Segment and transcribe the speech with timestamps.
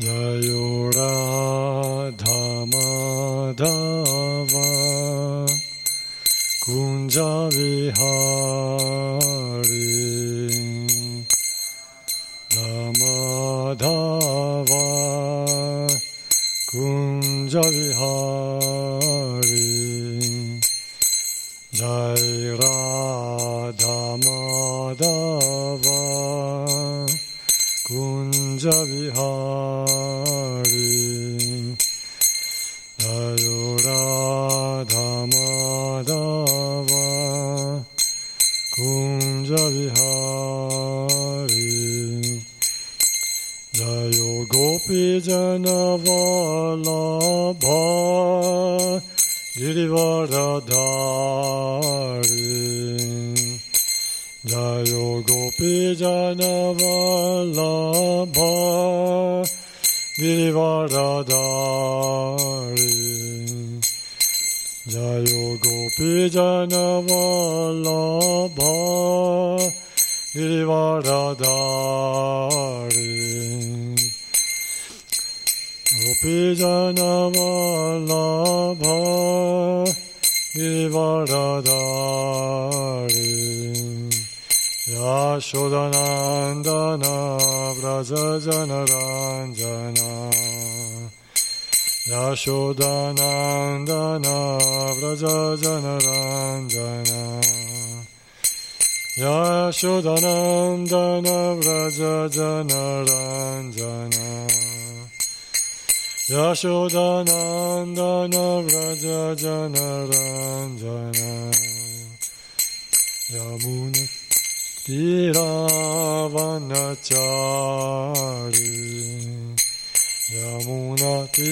[0.00, 0.57] Yeah.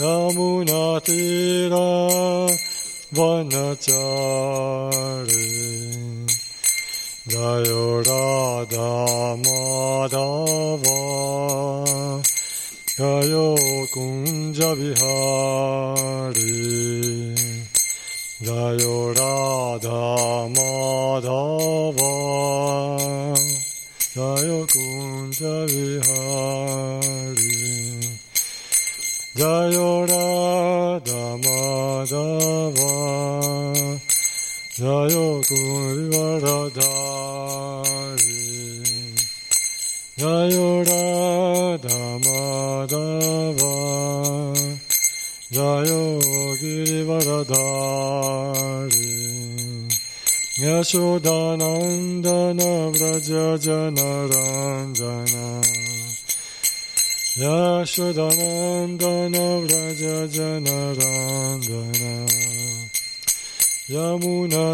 [0.00, 1.88] Yamuna Tira
[3.12, 4.66] Vanachari
[7.28, 8.90] Jayo Radha
[9.44, 10.98] Madhava.
[13.00, 13.56] Jayo
[13.88, 16.52] Kunja Vihari
[18.44, 22.12] Jayo Radha Madhava
[24.12, 27.56] Jayo Kunja Vihari
[29.34, 32.92] Jayo Radha Madhava
[34.76, 38.44] Jayo Gurivaradhari
[40.18, 41.09] Jayo Radha
[47.44, 49.88] Girivaradhari
[50.58, 55.46] Yashodanandana Vraja Janaranjana
[57.38, 62.14] Yashodanandana Vraja Janaranjana
[63.88, 64.66] Yamuna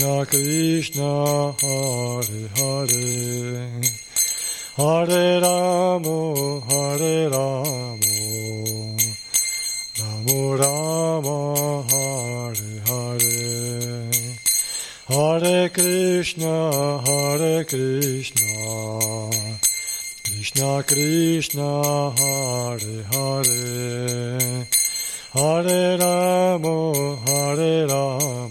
[0.00, 3.80] Krishna Krishna Hare Hare.
[4.78, 8.96] Hare Rama Hare Rama
[10.00, 14.08] Rama Rama Hare Hare.
[15.08, 19.30] Hare Krishna Hare Krishna.
[20.24, 24.66] Krishna Krishna Hare Hare.
[25.34, 28.50] Hare Rama Hare Rama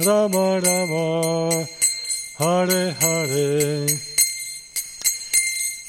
[0.00, 1.66] Rama Rama
[2.38, 3.86] Hare Hare.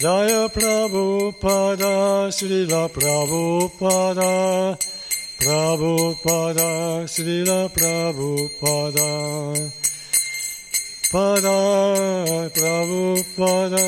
[0.01, 4.77] Jaya Prabhupada Srila Prabhupada
[5.39, 9.11] Prabhupada Srila Prabhupada.
[11.09, 13.87] Pada Prabhupada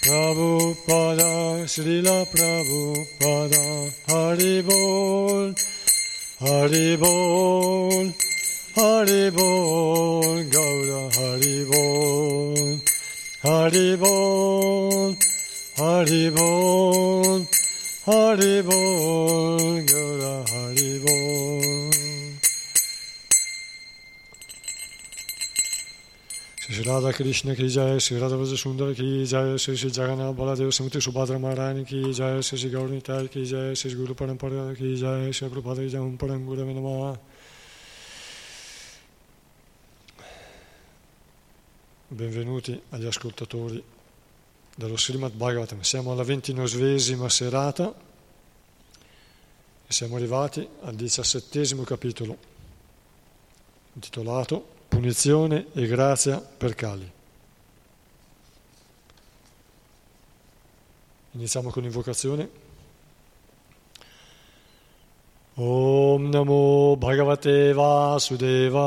[0.00, 3.64] Prabhupada Srila Prabhupada.
[4.06, 5.54] Haribol
[6.38, 8.14] Haribol
[8.78, 12.78] Hari Bol, Gaura Hari Bol,
[13.42, 15.16] Hari Bol,
[15.76, 17.42] Hari Bol,
[18.06, 21.98] Hari Bol, Gaura Hari Bol.
[26.68, 30.70] Shri राधा कृष्ण की जय श्री राधा भज सुंदर की जय श्री श्री जगन्नाथ बलादेव
[30.70, 34.94] समिति सुभद्रा महारानी की जय श्री श्री गौरी निताय की जय श्री गुरु परंपरा की
[34.96, 37.16] जय श्री प्रभात जय परम गुरु नमः
[42.10, 43.84] Benvenuti agli ascoltatori
[44.74, 45.82] dello Srimad Bhagavatam.
[45.82, 47.94] Siamo alla ventinovesima serata
[49.86, 52.38] e siamo arrivati al diciassettesimo capitolo,
[53.92, 57.12] intitolato Punizione e grazia per Kali.
[61.32, 62.48] Iniziamo con l'invocazione.
[65.56, 68.86] Om Namo Bhagavate Vasudevaya.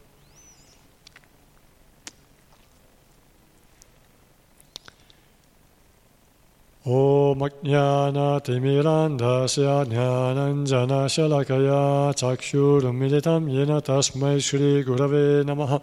[6.83, 15.79] Om Ajnana Timirandasya Jnananjana Shalakaya Chakshurumiditam Yena Tasmai Shri Gurave Namaha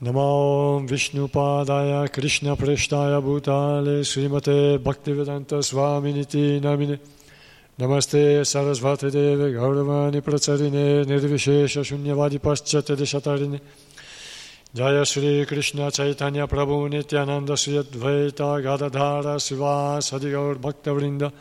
[0.00, 6.58] Namo Vishnupadaya Krishna Preshtaya Bhutale Srimate Bhaktivedanta Swaminiti
[14.72, 21.32] Jaya Sri Krishna Chaitanya Prabhu Nityananda Sri Advaita Gadadhara Siva Sadigaur Bhakta Vrinda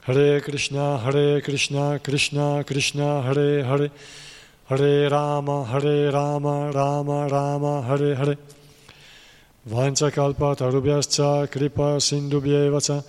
[0.00, 3.90] Hare Krishna, Hare Krishna, Krishna Krishna, Hare Hare,
[4.64, 8.38] Hare Rama, Hare Rama, Rama Rama, Hare Hare.
[9.68, 13.04] Vanchakalpa tarubhyascha kripa sindubhyevacha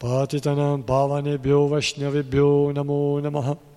[0.00, 3.69] patitanam pavanebhyo vaishnavibhyo namo namaha.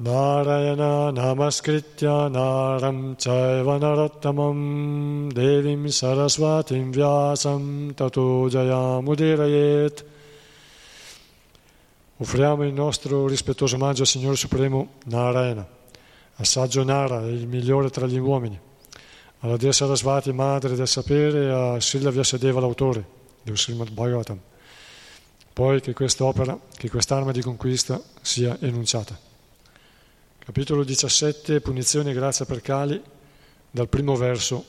[0.00, 10.02] Narayana namaskritya naram chaiva narottamam devim sarasvatim vyasam tato jayamudirayet.
[12.16, 15.66] Offriamo il nostro rispettoso omaggio al Signore Supremo Narayana,
[16.36, 18.58] al saggio Nara, il migliore tra gli uomini
[19.40, 23.04] alla Dea Sarasvati, madre del sapere, e a Srila Vyasadeva, l'autore
[23.42, 24.38] del Srimad Bhagavatam.
[25.52, 29.28] Poi che quest'opera, che quest'arma di conquista sia enunciata.
[30.44, 33.00] Capitolo 17, punizione e grazia per Kali,
[33.70, 34.64] dal primo verso.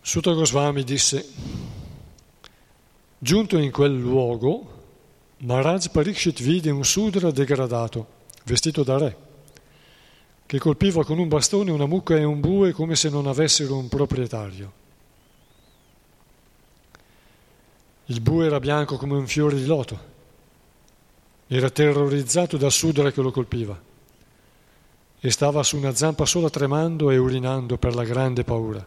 [0.00, 1.28] Sutta Goswami disse,
[3.18, 4.78] giunto in quel luogo,
[5.38, 8.06] Maharaj Parikshit vide un sudra degradato,
[8.44, 9.28] vestito da re
[10.50, 13.88] che colpiva con un bastone una mucca e un bue come se non avessero un
[13.88, 14.72] proprietario.
[18.06, 20.09] Il bue era bianco come un fiore di loto,
[21.52, 23.76] era terrorizzato dal sudore che lo colpiva
[25.18, 28.86] e stava su una zampa sola tremando e urinando per la grande paura.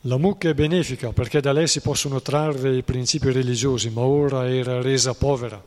[0.00, 4.48] La mucca è benefica perché da lei si possono trarre i principi religiosi, ma ora
[4.48, 5.62] era resa povera,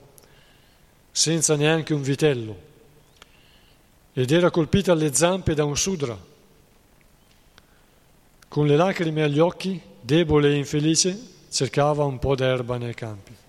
[1.09, 2.57] senza neanche un vitello
[4.11, 6.17] ed era colpita alle zampe da un sudra.
[8.49, 11.17] Con le lacrime agli occhi, debole e infelice,
[11.49, 13.43] cercava un po' d'erba nei campi.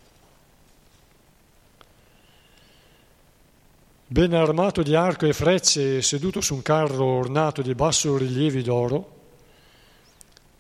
[4.08, 8.62] Ben armato di arco e frecce e seduto su un carro ornato di basso rilievi
[8.62, 9.14] d'oro,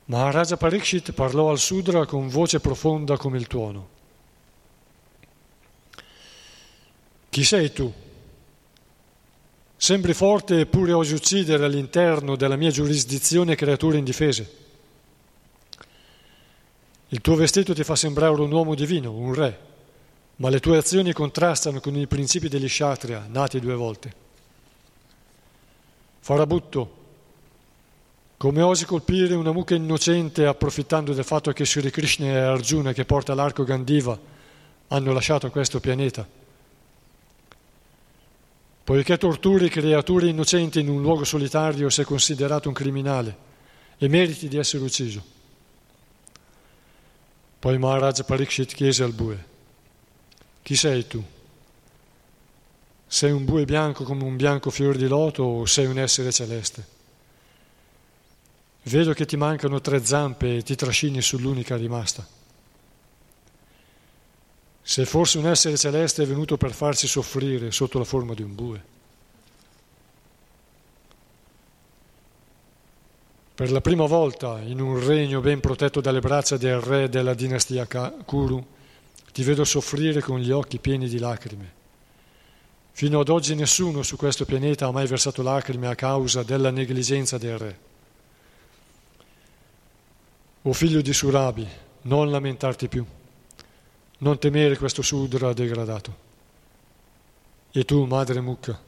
[0.06, 3.88] Maharaja Parikshit parlò al Sudra con voce profonda come il tuono.
[7.28, 7.92] Chi sei tu?
[9.76, 14.54] Sembri forte eppure osi uccidere all'interno della mia giurisdizione creature indifese.
[17.08, 19.65] Il tuo vestito ti fa sembrare un uomo divino, un re,
[20.36, 24.24] ma le tue azioni contrastano con i principi degli Kshatriya, nati due volte.
[26.20, 27.04] Farabutto,
[28.36, 33.06] come osi colpire una mucca innocente approfittando del fatto che Sri Krishna e Arjuna che
[33.06, 34.18] porta l'arco Gandiva
[34.88, 36.26] hanno lasciato questo pianeta?
[38.84, 43.36] Poiché torturi creature innocenti in un luogo solitario sei considerato un criminale
[43.96, 45.24] e meriti di essere ucciso.
[47.58, 49.44] Poi Maharaj Parikshit chiese al bue,
[50.66, 51.22] chi sei tu?
[53.06, 56.84] Sei un bue bianco come un bianco fiore di loto o sei un essere celeste?
[58.82, 62.26] Vedo che ti mancano tre zampe e ti trascini sull'unica rimasta.
[64.82, 68.54] Se forse un essere celeste è venuto per farsi soffrire sotto la forma di un
[68.56, 68.84] bue.
[73.54, 77.86] Per la prima volta in un regno ben protetto dalle braccia del re della dinastia
[77.86, 78.74] Kuru,
[79.36, 81.70] ti vedo soffrire con gli occhi pieni di lacrime.
[82.92, 87.36] Fino ad oggi nessuno su questo pianeta ha mai versato lacrime a causa della negligenza
[87.36, 87.78] del re.
[90.62, 91.68] O figlio di Surabi,
[92.04, 93.04] non lamentarti più.
[94.20, 96.16] Non temere questo sudra degradato.
[97.72, 98.80] E tu, madre Mukha,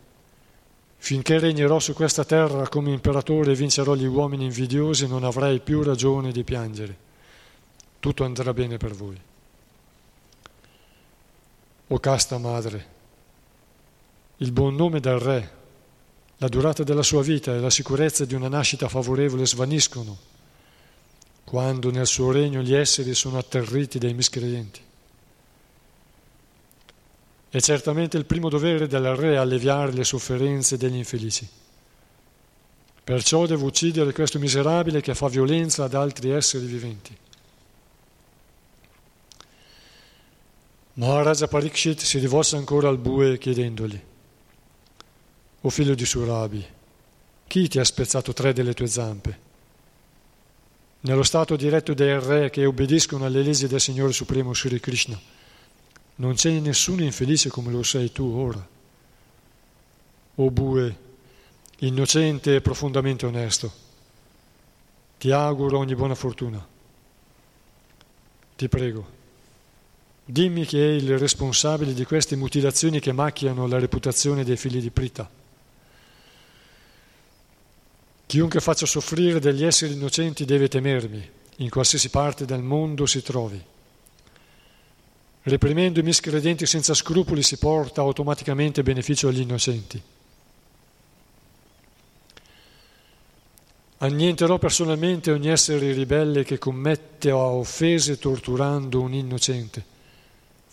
[0.97, 5.83] finché regnerò su questa terra come imperatore e vincerò gli uomini invidiosi, non avrai più
[5.83, 6.97] ragione di piangere.
[8.01, 9.21] Tutto andrà bene per voi.
[11.91, 12.87] O casta madre,
[14.39, 15.53] il buon nome del re,
[16.37, 20.17] la durata della sua vita e la sicurezza di una nascita favorevole svaniscono
[21.45, 24.81] quando nel suo regno gli esseri sono atterriti dai miscredenti.
[27.49, 31.49] È certamente il primo dovere del re alleviare le sofferenze degli infelici.
[33.03, 37.17] Perciò devo uccidere questo miserabile che fa violenza ad altri esseri viventi.
[40.99, 44.03] Maharaja Parikshit si rivolse ancora al bue chiedendogli,
[45.61, 46.67] O figlio di Surabi,
[47.47, 49.39] chi ti ha spezzato tre delle tue zampe?
[51.03, 55.17] Nello stato diretto dei re che obbediscono alle leggi del Signore Supremo Sri Krishna,
[56.17, 58.67] non c'è nessuno infelice come lo sei tu ora.
[60.35, 60.97] O bue,
[61.79, 63.73] innocente e profondamente onesto,
[65.17, 66.67] ti auguro ogni buona fortuna.
[68.57, 69.18] Ti prego,
[70.31, 74.91] dimmi chi è il responsabile di queste mutilazioni che macchiano la reputazione dei figli di
[74.91, 75.29] Prita.
[78.27, 83.59] Chiunque faccia soffrire degli esseri innocenti deve temermi, in qualsiasi parte del mondo si trovi.
[85.45, 90.03] Reprimendo i miscredenti senza scrupoli si porta automaticamente beneficio agli innocenti.
[93.97, 99.97] Annienterò personalmente ogni essere ribelle che commette offese torturando un innocente,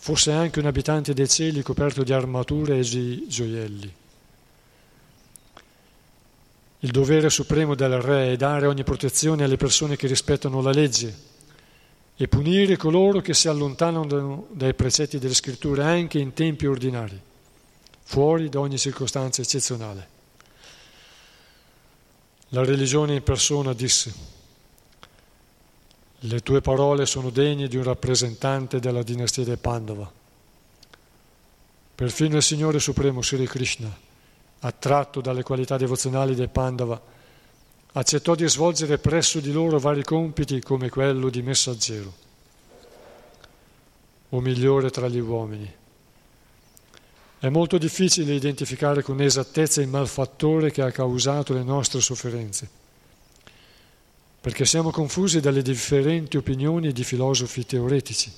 [0.06, 3.92] fosse anche un abitante dei cieli coperto di armature e gioielli.
[6.78, 11.12] Il dovere supremo del Re è dare ogni protezione alle persone che rispettano la legge
[12.14, 17.20] e punire coloro che si allontanano dai precetti delle scritture anche in tempi ordinari,
[18.04, 20.08] fuori da ogni circostanza eccezionale.
[22.50, 24.14] La religione in persona disse,
[26.28, 30.10] le tue parole sono degne di un rappresentante della dinastia dei Pandava.
[31.94, 34.04] Perfino il Signore Supremo Sri Krishna
[34.60, 37.00] attratto dalle qualità devozionali dei Pandava,
[37.92, 42.12] accettò di svolgere presso di loro vari compiti come quello di messaggero,
[44.30, 45.72] o migliore tra gli uomini.
[47.38, 52.75] È molto difficile identificare con esattezza il malfattore che ha causato le nostre sofferenze,
[54.46, 58.32] perché siamo confusi dalle differenti opinioni di filosofi teoretici.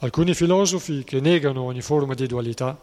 [0.00, 2.78] Alcuni filosofi che negano ogni forma di dualità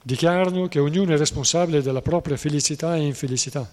[0.00, 3.70] dichiarano che ognuno è responsabile della propria felicità e infelicità.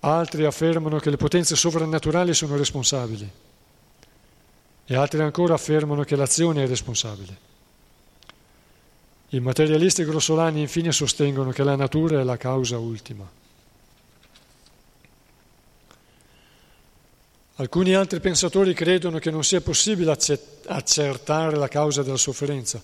[0.00, 3.30] Altri affermano che le potenze sovrannaturali sono responsabili
[4.84, 7.38] e altri ancora affermano che l'azione è responsabile.
[9.30, 13.37] I materialisti grossolani infine sostengono che la natura è la causa ultima.
[17.60, 22.80] Alcuni altri pensatori credono che non sia possibile accertare la causa della sofferenza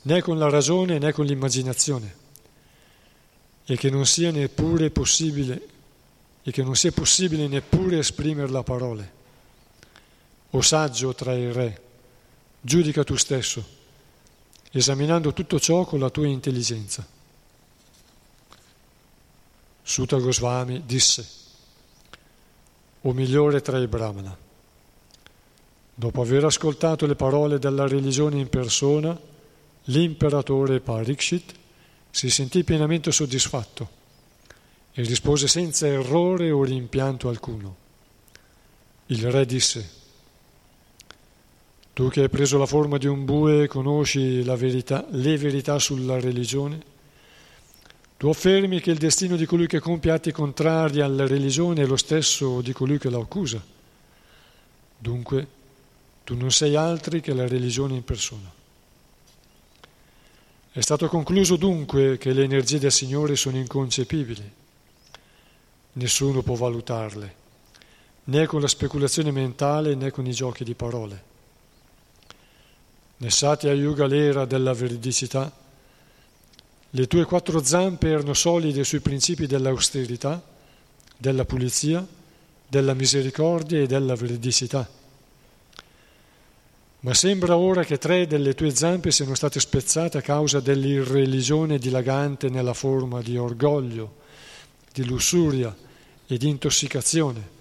[0.00, 2.16] né con la ragione né con l'immaginazione
[3.66, 5.68] e che non sia neppure possibile
[6.42, 9.12] e che non sia possibile neppure esprimerla a parole.
[10.50, 11.82] O saggio tra i re,
[12.62, 13.62] giudica tu stesso,
[14.70, 17.06] esaminando tutto ciò con la tua intelligenza.
[19.82, 21.28] Sutta Goswami disse,
[23.08, 24.36] o migliore tra i brahmana,
[25.94, 29.18] dopo aver ascoltato le parole della religione in persona,
[29.90, 31.54] L'imperatore Parikshit
[32.10, 33.96] si sentì pienamente soddisfatto
[34.92, 37.76] e rispose senza errore o rimpianto alcuno.
[39.06, 39.90] Il re disse,
[41.94, 46.96] tu che hai preso la forma di un bue conosci verità, le verità sulla religione,
[48.18, 51.96] tu affermi che il destino di colui che compie atti contrari alla religione è lo
[51.96, 53.64] stesso di colui che la accusa.
[54.98, 55.46] Dunque,
[56.24, 58.52] tu non sei altri che la religione in persona.
[60.72, 64.52] È stato concluso dunque che le energie del Signore sono inconcepibili.
[65.92, 67.34] Nessuno può valutarle,
[68.24, 71.22] né con la speculazione mentale né con i giochi di parole.
[73.18, 75.52] Nessati Yuga l'era della veridicità,
[76.90, 80.42] le tue quattro zampe erano solide sui principi dell'austerità,
[81.16, 82.06] della pulizia,
[82.66, 84.88] della misericordia e della veridicità.
[87.00, 92.48] Ma sembra ora che tre delle tue zampe siano state spezzate a causa dell'irreligione dilagante
[92.48, 94.16] nella forma di orgoglio,
[94.92, 95.74] di lussuria
[96.26, 97.56] e di intossicazione.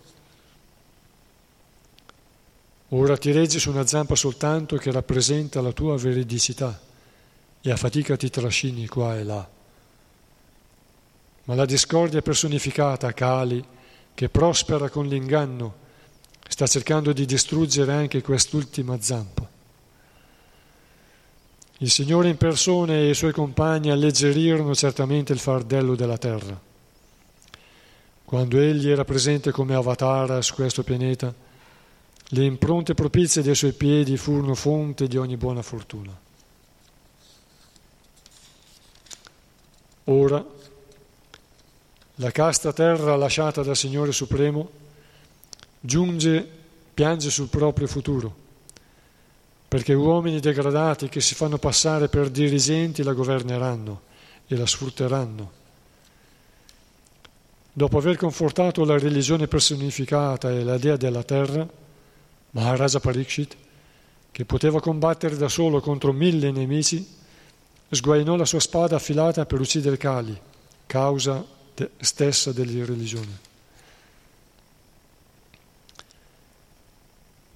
[2.90, 6.87] Ora ti reggi su una zampa soltanto che rappresenta la tua veridicità
[7.68, 9.50] e a fatica ti trascini qua e là.
[11.44, 13.62] Ma la discordia personificata, Kali,
[14.14, 15.76] che prospera con l'inganno,
[16.48, 19.46] sta cercando di distruggere anche quest'ultima zampa.
[21.80, 26.58] Il Signore in persona e i suoi compagni alleggerirono certamente il fardello della terra.
[28.24, 31.34] Quando egli era presente come avatara su questo pianeta,
[32.30, 36.27] le impronte propizie dei suoi piedi furono fonte di ogni buona fortuna.
[40.10, 40.46] Ora,
[42.16, 44.70] la casta terra lasciata dal Signore Supremo
[45.82, 46.48] giunge,
[46.94, 48.34] piange sul proprio futuro,
[49.68, 54.02] perché uomini degradati che si fanno passare per dirigenti la governeranno
[54.48, 55.52] e la sfrutteranno.
[57.74, 61.68] Dopo aver confortato la religione personificata e la dea della terra,
[62.52, 63.56] Maharaja Parikshit,
[64.32, 67.17] che poteva combattere da solo contro mille nemici,
[67.96, 70.40] sguainò la sua spada affilata per uccidere Kali,
[70.86, 73.46] causa de- stessa dell'irreligione.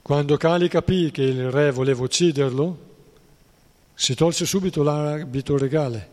[0.01, 2.89] Quando Kali capì che il re voleva ucciderlo,
[3.93, 6.09] si tolse subito l'abito regale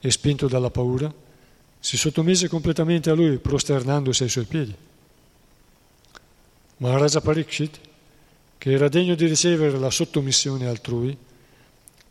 [0.00, 1.12] e spinto dalla paura,
[1.78, 4.74] si sottomise completamente a lui, prosternandosi ai suoi piedi.
[6.76, 7.80] Maharaja Parikshit,
[8.58, 11.16] che era degno di ricevere la sottomissione altrui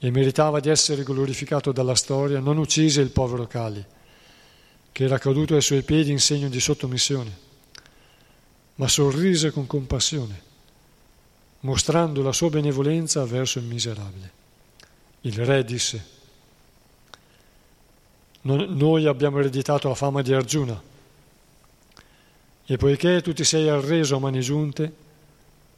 [0.04, 3.86] e meritava di essere glorificato dalla storia, non uccise il povero Kali,
[4.92, 7.38] che era caduto ai suoi piedi in segno di sottomissione,
[8.76, 10.42] ma sorrise con compassione,
[11.60, 14.32] mostrando la sua benevolenza verso il miserabile.
[15.22, 16.06] Il re disse,
[18.42, 20.82] noi abbiamo ereditato la fama di Arjuna
[22.66, 24.94] e poiché tu ti sei arreso a mani giunte,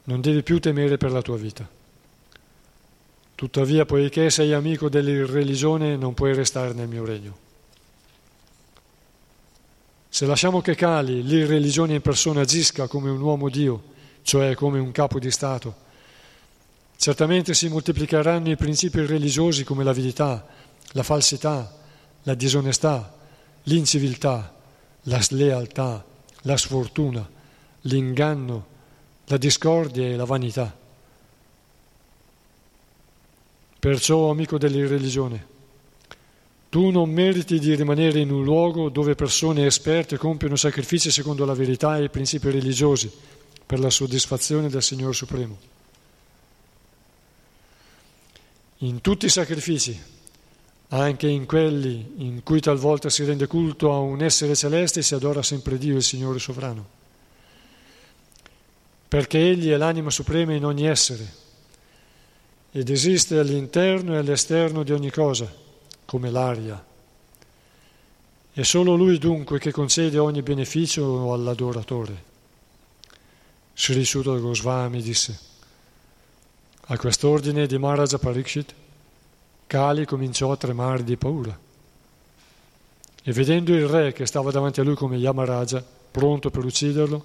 [0.04, 1.73] non devi più temere per la tua vita.
[3.44, 7.36] Tuttavia, poiché sei amico dell'irreligione, non puoi restare nel mio regno.
[10.08, 13.82] Se lasciamo che Kali, l'irreligione in persona, agisca come un uomo Dio,
[14.22, 15.74] cioè come un capo di Stato,
[16.96, 20.46] certamente si moltiplicheranno i principi religiosi come l'avidità,
[20.92, 21.70] la falsità,
[22.22, 23.14] la disonestà,
[23.64, 24.54] l'inciviltà,
[25.02, 26.02] la slealtà,
[26.44, 27.28] la sfortuna,
[27.82, 28.66] l'inganno,
[29.26, 30.82] la discordia e la vanità.
[33.84, 35.46] Perciò, amico dell'irreligione,
[36.70, 41.52] tu non meriti di rimanere in un luogo dove persone esperte compiono sacrifici secondo la
[41.52, 43.12] verità e i principi religiosi
[43.66, 45.58] per la soddisfazione del Signore Supremo.
[48.78, 50.02] In tutti i sacrifici
[50.88, 55.42] anche in quelli in cui talvolta si rende culto a un essere celeste si adora
[55.42, 56.88] sempre Dio, il Signore sovrano,
[59.08, 61.42] perché Egli è l'anima suprema in ogni essere
[62.76, 65.48] ed esiste all'interno e all'esterno di ogni cosa,
[66.04, 66.84] come l'aria.
[68.52, 72.22] È solo Lui dunque che concede ogni beneficio all'adoratore.
[73.74, 75.38] Sri Sudha Goswami disse,
[76.86, 78.74] a quest'ordine di Maharaja Parikshit,
[79.68, 81.56] Kali cominciò a tremare di paura.
[83.22, 87.24] E vedendo il re che stava davanti a lui come Yamaraja, pronto per ucciderlo,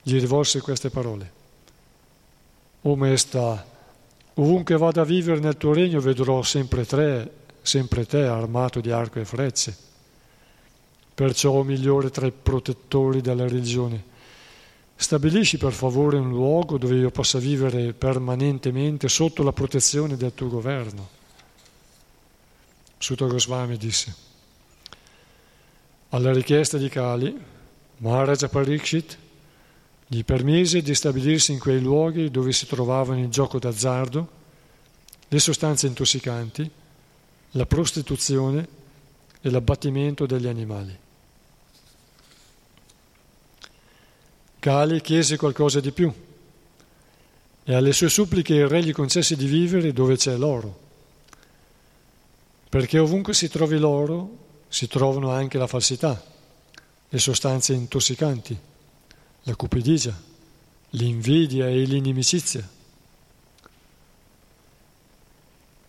[0.00, 1.30] gli rivolse queste parole.
[2.80, 3.66] O maestà,
[4.34, 9.20] ovunque vada a vivere nel tuo regno vedrò sempre te, sempre te armato di arco
[9.20, 9.76] e frecce.
[11.14, 14.02] Perciò, migliore tra i protettori della religione,
[14.94, 20.48] stabilisci per favore un luogo dove io possa vivere permanentemente sotto la protezione del tuo
[20.48, 21.08] governo.
[22.98, 24.14] Sutta Goswami disse,
[26.10, 27.36] alla richiesta di Kali,
[27.98, 29.18] Maharaja Parikshit
[30.12, 34.28] gli permise di stabilirsi in quei luoghi dove si trovavano il gioco d'azzardo,
[35.26, 36.70] le sostanze intossicanti,
[37.52, 38.68] la prostituzione
[39.40, 40.98] e l'abbattimento degli animali.
[44.58, 46.12] Kali chiese qualcosa di più
[47.64, 50.78] e alle sue suppliche il re gli concesse di vivere dove c'è l'oro
[52.68, 56.22] perché ovunque si trovi l'oro si trovano anche la falsità,
[57.08, 58.58] le sostanze intossicanti,
[59.44, 60.16] la cupidigia,
[60.90, 62.68] l'invidia e l'inimicizia.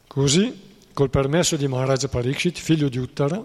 [0.07, 0.61] Così,
[0.93, 3.43] col permesso di Maharaja Parikshit, figlio di Uttara,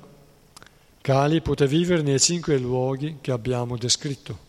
[1.00, 4.46] Kali poté vivere nei cinque luoghi che abbiamo descritto.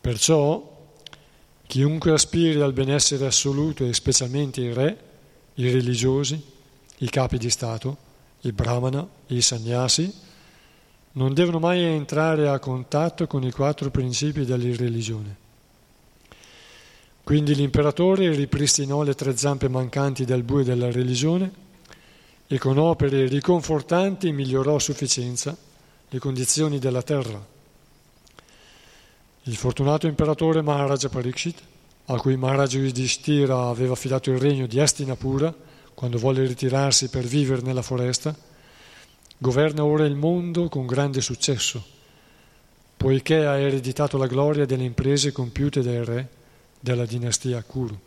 [0.00, 0.88] Perciò,
[1.66, 4.98] chiunque aspiri al benessere assoluto e specialmente il re,
[5.54, 6.42] i religiosi,
[6.98, 7.96] i capi di Stato,
[8.42, 10.10] i brahmana, i sannyasi,
[11.16, 15.44] non devono mai entrare a contatto con i quattro principi dell'irreligione.
[17.22, 21.64] Quindi l'imperatore ripristinò le tre zampe mancanti del bue della religione
[22.46, 25.56] e con opere riconfortanti migliorò a sufficienza
[26.08, 27.44] le condizioni della terra.
[29.42, 31.62] Il fortunato imperatore Maharaja Parikshit
[32.06, 35.52] a cui Maharaja Yudhishthira aveva affidato il regno di Astinapura
[35.94, 38.36] quando volle ritirarsi per vivere nella foresta,
[39.38, 41.84] governa ora il mondo con grande successo,
[42.96, 46.28] poiché ha ereditato la gloria delle imprese compiute dai re
[46.80, 47.98] della dinastia Kuru.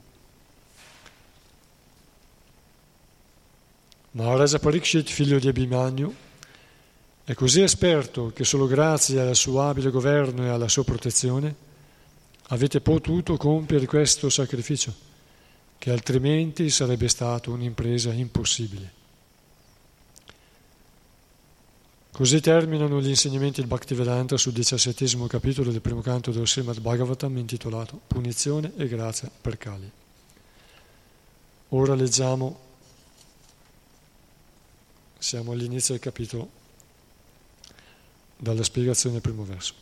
[4.12, 6.14] Maharaja Parikshit, figlio di Abhimanyu,
[7.24, 11.68] è così esperto che solo grazie al suo abile governo e alla sua protezione
[12.48, 14.92] avete potuto compiere questo sacrificio,
[15.78, 18.99] che altrimenti sarebbe stato un'impresa impossibile.
[22.20, 27.38] Così terminano gli insegnamenti del Bhaktivedanta sul diciassettesimo capitolo del primo canto dello Srimad Bhagavatam
[27.38, 29.90] intitolato Punizione e grazia per Kali.
[31.70, 32.60] Ora leggiamo,
[35.18, 36.50] siamo all'inizio del capitolo,
[38.36, 39.74] dalla spiegazione del primo verso.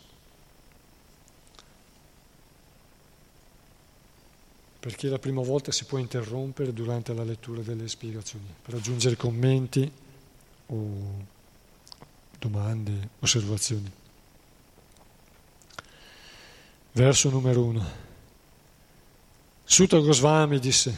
[4.80, 9.92] perché la prima volta si può interrompere durante la lettura delle spiegazioni per aggiungere commenti
[10.68, 11.36] o
[12.40, 13.92] domande, osservazioni.
[16.92, 17.86] Verso numero uno.
[19.64, 20.98] Sutta Goswami disse,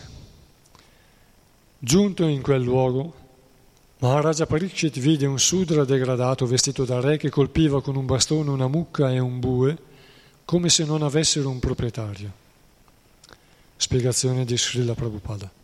[1.77, 3.13] giunto in quel luogo,
[3.97, 8.67] Maharaja Parikshit vide un sudra degradato vestito da re che colpiva con un bastone una
[8.67, 9.77] mucca e un bue
[10.45, 12.31] come se non avessero un proprietario.
[13.75, 15.58] Spiegazione di Srila Prabhupada.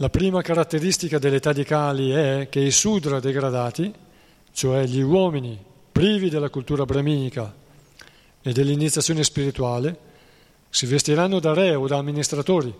[0.00, 3.92] La prima caratteristica dell'età di Kali è che i sudra degradati,
[4.50, 7.54] cioè gli uomini privi della cultura brahminica
[8.40, 9.98] e dell'iniziazione spirituale,
[10.70, 12.74] si vestiranno da re o da amministratori,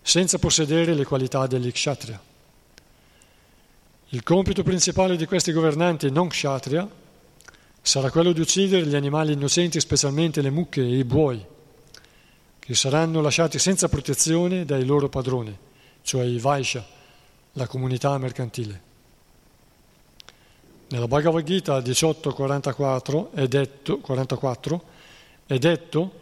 [0.00, 2.18] senza possedere le qualità degli kshatriya.
[4.08, 6.88] Il compito principale di questi governanti non kshatriya
[7.82, 11.44] sarà quello di uccidere gli animali innocenti, specialmente le mucche e i buoi,
[12.58, 15.66] che saranno lasciati senza protezione dai loro padroni,
[16.08, 16.84] cioè i Vaishya,
[17.52, 18.80] la comunità mercantile.
[20.88, 24.82] Nella Bhagavad Gita 18.44 è detto, 44,
[25.44, 26.12] è detto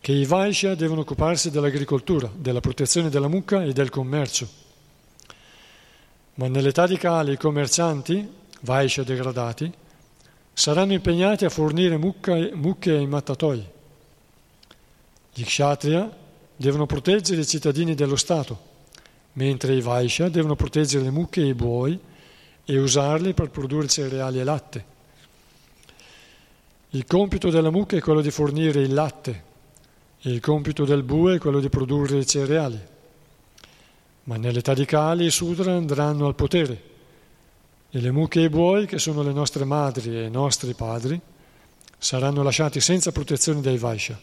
[0.00, 4.60] che i Vaishya devono occuparsi dell'agricoltura, della protezione della mucca e del commercio
[6.34, 8.26] ma nell'età di Kali i commercianti,
[8.60, 9.70] Vaisha degradati,
[10.52, 13.64] saranno impegnati a fornire mucche, mucche ai mattatoi.
[15.34, 16.10] Gli kshatriya
[16.56, 18.70] devono proteggere i cittadini dello Stato,
[19.34, 21.98] mentre i Vaisha devono proteggere le mucche e i buoi
[22.64, 24.84] e usarli per produrre cereali e latte.
[26.90, 29.50] Il compito della mucca è quello di fornire il latte
[30.20, 32.78] e il compito del bue è quello di produrre i cereali.
[34.24, 36.90] Ma nell'età di Kali i Sudra andranno al potere
[37.90, 41.20] e le mucche e i buoi, che sono le nostre madri e i nostri padri,
[41.98, 44.18] saranno lasciati senza protezione dai Vaishya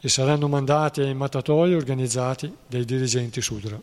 [0.00, 3.80] e saranno mandati ai mattatoi organizzati dai dirigenti Sudra.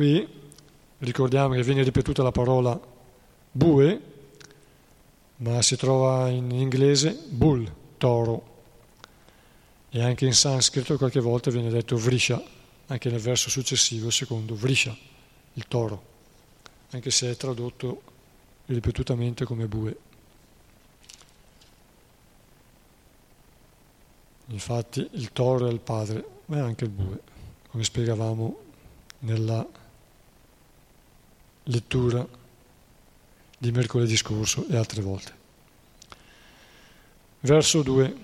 [0.00, 0.26] Qui
[0.96, 2.80] ricordiamo che viene ripetuta la parola
[3.52, 4.00] bue,
[5.36, 8.62] ma si trova in inglese bull, toro,
[9.90, 12.42] e anche in sanscrito qualche volta viene detto vrisha,
[12.86, 14.96] anche nel verso successivo, secondo Vrisha,
[15.52, 16.02] il toro,
[16.92, 18.02] anche se è tradotto
[18.64, 19.96] ripetutamente come bue.
[24.46, 27.20] Infatti il toro è il padre, ma è anche il bue,
[27.68, 28.58] come spiegavamo
[29.18, 29.79] nella
[31.70, 32.26] lettura
[33.56, 35.32] di mercoledì scorso e altre volte.
[37.40, 38.16] Verso 2.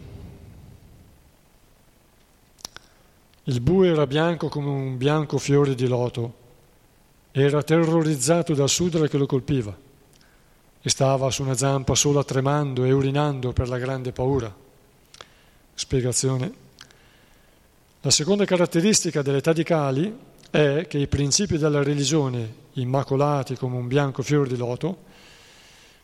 [3.44, 6.44] Il bue era bianco come un bianco fiore di loto,
[7.30, 9.76] era terrorizzato dal sudra che lo colpiva
[10.82, 14.54] e stava su una zampa sola tremando e urinando per la grande paura.
[15.74, 16.64] Spiegazione.
[18.00, 20.16] La seconda caratteristica dell'età di Kali
[20.50, 25.04] è che i principi della religione, immacolati come un bianco fiore di loto,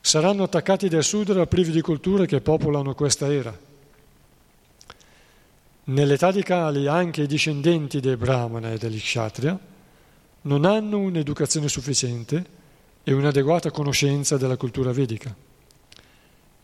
[0.00, 3.70] saranno attaccati dai sudra privi di culture che popolano questa era
[5.84, 9.58] Nell'età di Kali anche i discendenti dei Brahmana e degli Kshatriya
[10.42, 12.60] non hanno un'educazione sufficiente
[13.02, 15.34] e un'adeguata conoscenza della cultura vedica.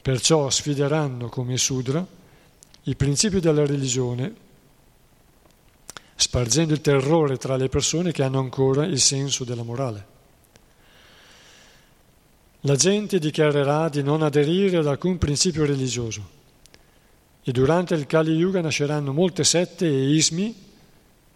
[0.01, 2.07] Perciò sfideranno come Sudra
[2.85, 4.33] i principi della religione,
[6.21, 10.07] spargendo il terrore tra le persone che hanno ancora il senso della morale.
[12.63, 16.37] La gente dichiarerà di non aderire ad alcun principio religioso
[17.45, 20.53] e durante il Kali Yuga nasceranno molte sette e ismi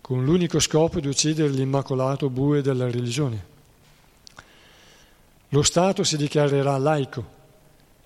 [0.01, 3.51] con l'unico scopo di uccidere l'immacolato bue della religione.
[5.51, 7.25] Lo Stato si dichiarerà laico,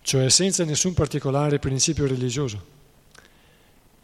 [0.03, 2.75] cioè senza nessun particolare principio religioso,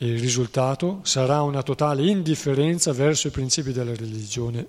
[0.03, 4.67] il risultato sarà una totale indifferenza verso i principi della religione.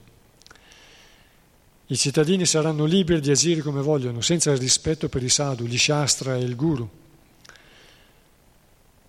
[1.87, 6.35] I cittadini saranno liberi di agire come vogliono, senza rispetto per i sadhu, gli shastra
[6.35, 6.87] e il guru.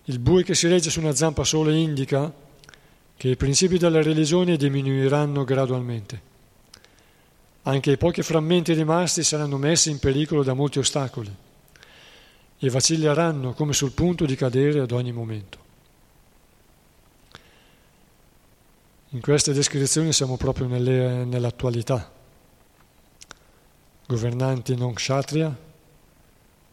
[0.04, 2.32] Il bue che si regge su una zampa sola indica
[3.16, 6.32] che i principi della religione diminuiranno gradualmente.
[7.62, 11.34] Anche i pochi frammenti rimasti saranno messi in pericolo da molti ostacoli
[12.58, 15.63] e vacilleranno come sul punto di cadere ad ogni momento.
[19.14, 22.10] In queste descrizioni siamo proprio nelle, nell'attualità.
[24.08, 25.56] Governanti non kshatriya,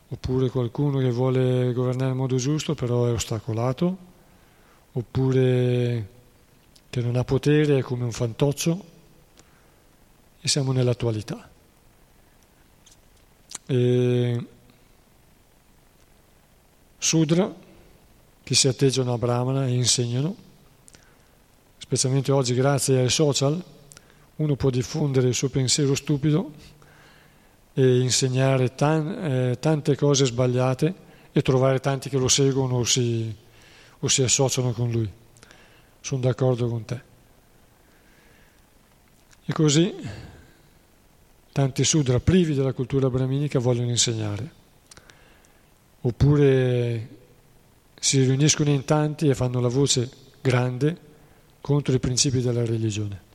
[0.08, 3.98] oppure qualcuno che vuole governare in modo giusto però è ostacolato,
[4.94, 6.10] oppure
[6.90, 8.86] che non ha potere è come un fantoccio
[10.42, 11.48] e siamo nell'attualità.
[13.68, 14.46] E
[16.98, 17.54] Sudra,
[18.44, 20.50] che si atteggiano a Brahmana e insegnano,
[21.92, 23.62] specialmente oggi grazie ai social,
[24.38, 26.54] uno può diffondere il suo pensiero stupido
[27.74, 30.96] e insegnare tan, eh, tante cose sbagliate
[31.34, 33.36] e trovare tanti che lo seguono o si,
[34.00, 35.12] o si associano con lui.
[36.00, 37.02] Sono d'accordo con te.
[39.44, 39.94] E così
[41.52, 44.52] tanti sudra privi della cultura brahminica vogliono insegnare.
[46.00, 47.08] Oppure
[48.00, 51.10] si riuniscono in tanti e fanno la voce grande
[51.62, 53.30] contro i principi della religione.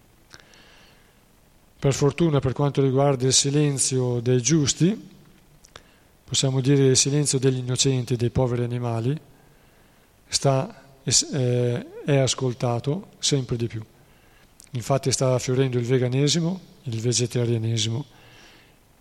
[1.78, 5.08] Per fortuna, per quanto riguarda il silenzio dei giusti,
[6.24, 9.18] possiamo dire il silenzio degli innocenti, dei poveri animali,
[10.26, 13.82] sta, eh, è ascoltato sempre di più.
[14.72, 18.04] Infatti sta fiorendo il veganesimo, il vegetarianesimo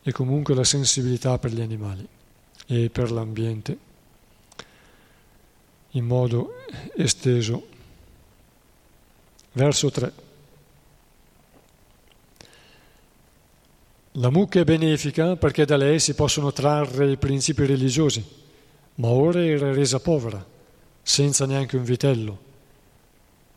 [0.03, 2.07] e comunque la sensibilità per gli animali
[2.67, 3.77] e per l'ambiente
[5.91, 6.53] in modo
[6.95, 7.67] esteso.
[9.55, 10.11] Verso 3.
[14.17, 18.21] La mucca è benefica perché da lei si possono trarre i principi religiosi,
[18.95, 20.45] ma ora era resa povera,
[21.01, 22.39] senza neanche un vitello,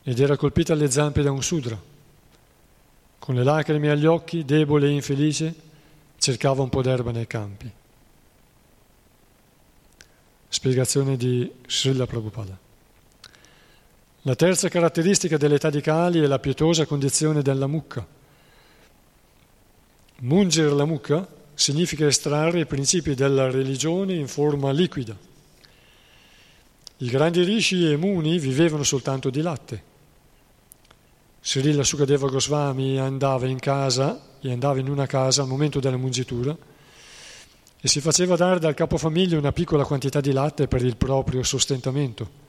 [0.04, 1.76] ed era colpita alle zampe da un sudra.
[3.18, 5.52] Con le lacrime agli occhi, debole e infelice,
[6.16, 7.68] cercava un po' d'erba nei campi.
[10.48, 12.66] Spiegazione di Srila Prabhupada.
[14.22, 18.06] La terza caratteristica dell'età di Kali è la pietosa condizione della mucca.
[20.20, 25.16] Mungere la mucca significa estrarre i principi della religione in forma liquida.
[26.98, 29.82] I grandi rishi e muni vivevano soltanto di latte.
[31.40, 36.56] Srila Sukadeva Goswami andava in casa, e andava in una casa al momento della mungitura
[37.80, 42.46] e si faceva dare dal capofamiglia una piccola quantità di latte per il proprio sostentamento.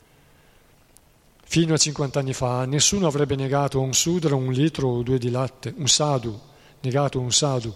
[1.51, 5.17] Fino a 50 anni fa nessuno avrebbe negato a un sudra un litro o due
[5.17, 6.39] di latte, un sadu,
[6.81, 7.73] negato un sadu,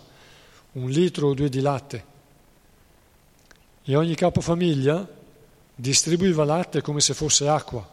[0.73, 2.05] un litro o due di latte.
[3.83, 5.09] E ogni capofamiglia
[5.73, 7.83] distribuiva latte come se fosse acqua.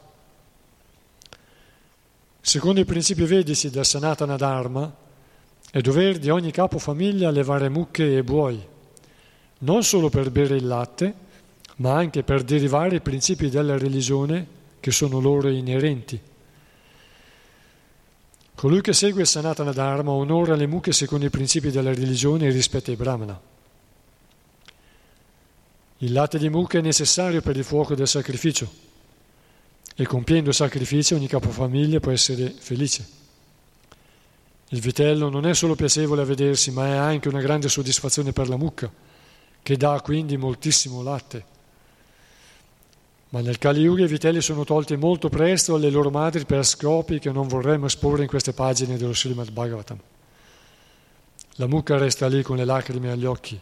[2.43, 4.95] Secondo i principi vedici del Sanatana Dharma,
[5.71, 8.63] è dovere di ogni capofamiglia allevare mucche e buoi,
[9.61, 11.15] non solo per bere il latte,
[11.77, 16.21] ma anche per derivare i principi della religione che sono loro inerenti.
[18.55, 22.91] Colui che segue Sanatana Dharma onora le mucche secondo i principi della religione e rispetta
[22.91, 23.41] i Brahmana.
[25.99, 28.71] Il latte di mucca è necessario per il fuoco del sacrificio
[29.95, 33.07] e compiendo sacrificio ogni capofamiglia può essere felice.
[34.69, 38.49] Il vitello non è solo piacevole a vedersi, ma è anche una grande soddisfazione per
[38.49, 38.91] la mucca,
[39.63, 41.50] che dà quindi moltissimo latte.
[43.31, 47.21] Ma nel Kali Yuga i vitelli sono tolti molto presto alle loro madri per scopi
[47.21, 49.99] che non vorremmo esporre in queste pagine dello Srimad Bhagavatam.
[51.55, 53.59] La mucca resta lì con le lacrime agli occhi,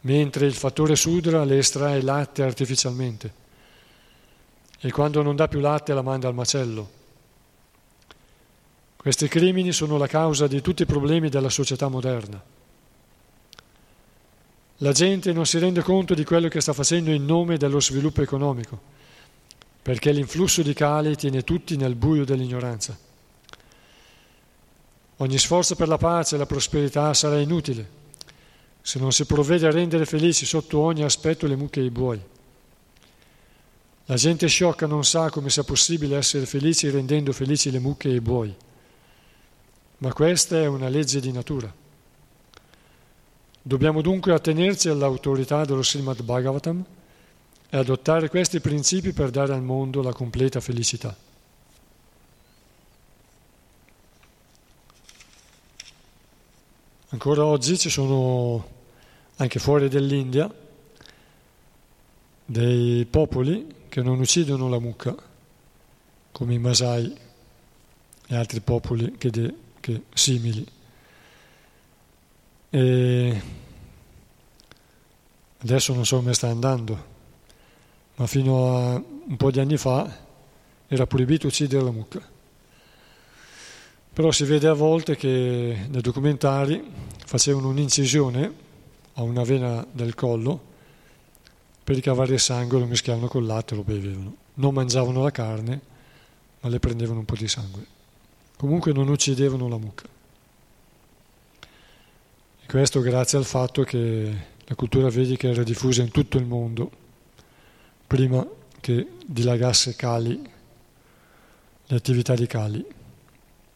[0.00, 3.40] mentre il fattore sudra le estrae latte artificialmente
[4.80, 6.90] e quando non dà più latte la manda al macello.
[8.96, 12.42] Questi crimini sono la causa di tutti i problemi della società moderna.
[14.82, 18.20] La gente non si rende conto di quello che sta facendo in nome dello sviluppo
[18.20, 18.80] economico,
[19.80, 22.98] perché l'influsso di Kali tiene tutti nel buio dell'ignoranza.
[25.18, 28.00] Ogni sforzo per la pace e la prosperità sarà inutile
[28.80, 32.20] se non si provvede a rendere felici sotto ogni aspetto le mucche e i buoi.
[34.06, 38.14] La gente sciocca non sa come sia possibile essere felici rendendo felici le mucche e
[38.14, 38.52] i buoi,
[39.98, 41.81] ma questa è una legge di natura.
[43.64, 46.84] Dobbiamo dunque attenerci all'autorità dello Srimad Bhagavatam
[47.70, 51.16] e adottare questi principi per dare al mondo la completa felicità.
[57.10, 58.66] Ancora oggi ci sono,
[59.36, 60.52] anche fuori dell'India,
[62.44, 65.14] dei popoli che non uccidono la mucca,
[66.32, 67.16] come i Masai
[68.26, 70.66] e altri popoli che de, che simili.
[72.74, 73.42] E
[75.58, 77.04] adesso non so come sta andando,
[78.14, 80.10] ma fino a un po' di anni fa
[80.86, 82.26] era proibito uccidere la mucca.
[84.14, 86.82] Però si vede a volte che nei documentari
[87.26, 88.52] facevano un'incisione
[89.14, 90.70] a una vena del collo
[91.84, 94.36] per ricavare il sangue, lo mischiavano col latte e lo bevevano.
[94.54, 95.80] Non mangiavano la carne,
[96.60, 97.86] ma le prendevano un po' di sangue.
[98.56, 100.11] Comunque non uccidevano la mucca.
[102.72, 106.90] Questo grazie al fatto che la cultura vedica era diffusa in tutto il mondo
[108.06, 108.48] prima
[108.80, 110.42] che dilagasse Kali,
[111.84, 112.82] le attività di Kali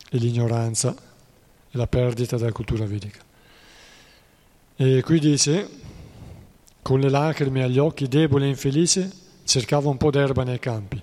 [0.08, 3.20] e l'ignoranza e la perdita della cultura vedica.
[4.76, 5.68] E qui dice,
[6.80, 9.12] con le lacrime agli occhi, debole e infelice,
[9.44, 11.02] cercava un po' d'erba nei campi,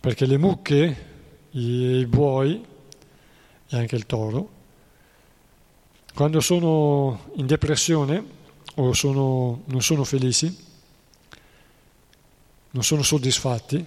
[0.00, 1.06] perché le mucche,
[1.50, 2.64] i, buoi
[3.68, 4.54] e anche il toro,
[6.16, 8.24] quando sono in depressione
[8.76, 10.64] o sono, non sono felici,
[12.70, 13.84] non sono soddisfatti,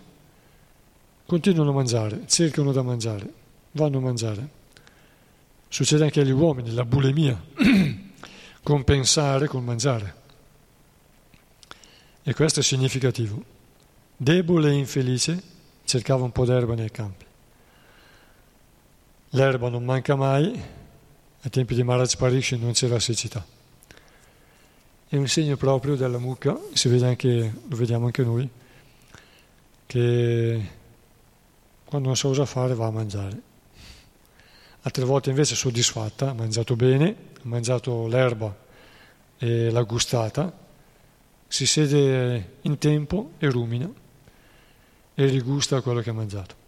[1.26, 3.34] continuano a mangiare, cercano da mangiare,
[3.72, 4.50] vanno a mangiare.
[5.70, 7.44] Succede anche agli uomini, la bulimia.
[8.62, 10.16] compensare col mangiare.
[12.22, 13.44] E questo è significativo.
[14.16, 15.42] Debole e infelice
[15.84, 17.26] cercava un po' d'erba nei campi.
[19.30, 20.78] L'erba non manca mai,
[21.42, 23.46] ai tempi di Maharaj Parishi non c'era siccità.
[25.08, 26.60] È un segno proprio della mucca,
[27.02, 28.50] anche, lo vediamo anche noi,
[29.86, 30.70] che
[31.86, 33.42] quando non sa cosa fare va a mangiare.
[34.82, 38.56] Altre volte invece è soddisfatta, ha mangiato bene, ha mangiato l'erba
[39.38, 40.56] e l'ha gustata,
[41.48, 43.92] si siede in tempo e rumina
[45.16, 46.59] e rigusta quello che ha mangiato.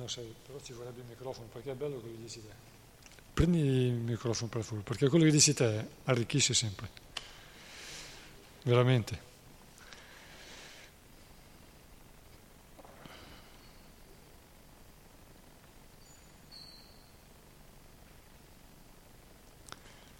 [0.00, 2.48] No, sai, però ci vorrebbe il microfono perché è bello quello che dici te.
[3.34, 6.88] Prendi il microfono per favore, perché quello che dici te arricchisce sempre.
[8.62, 9.28] Veramente.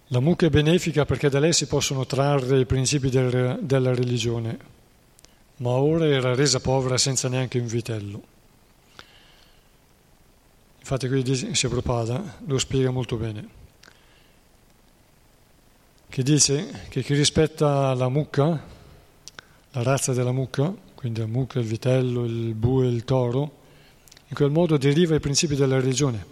[0.09, 4.59] La mucca è benefica perché da lei si possono trarre i principi del, della religione,
[5.57, 8.39] ma ora era resa povera senza neanche un vitello.
[10.93, 11.22] Infatti qui
[11.68, 13.49] Prabhupada lo spiega molto bene,
[16.09, 18.61] che dice che chi rispetta la mucca,
[19.70, 23.53] la razza della mucca, quindi la mucca, il vitello, il bue, il toro,
[24.26, 26.26] in quel modo deriva i principi della religione,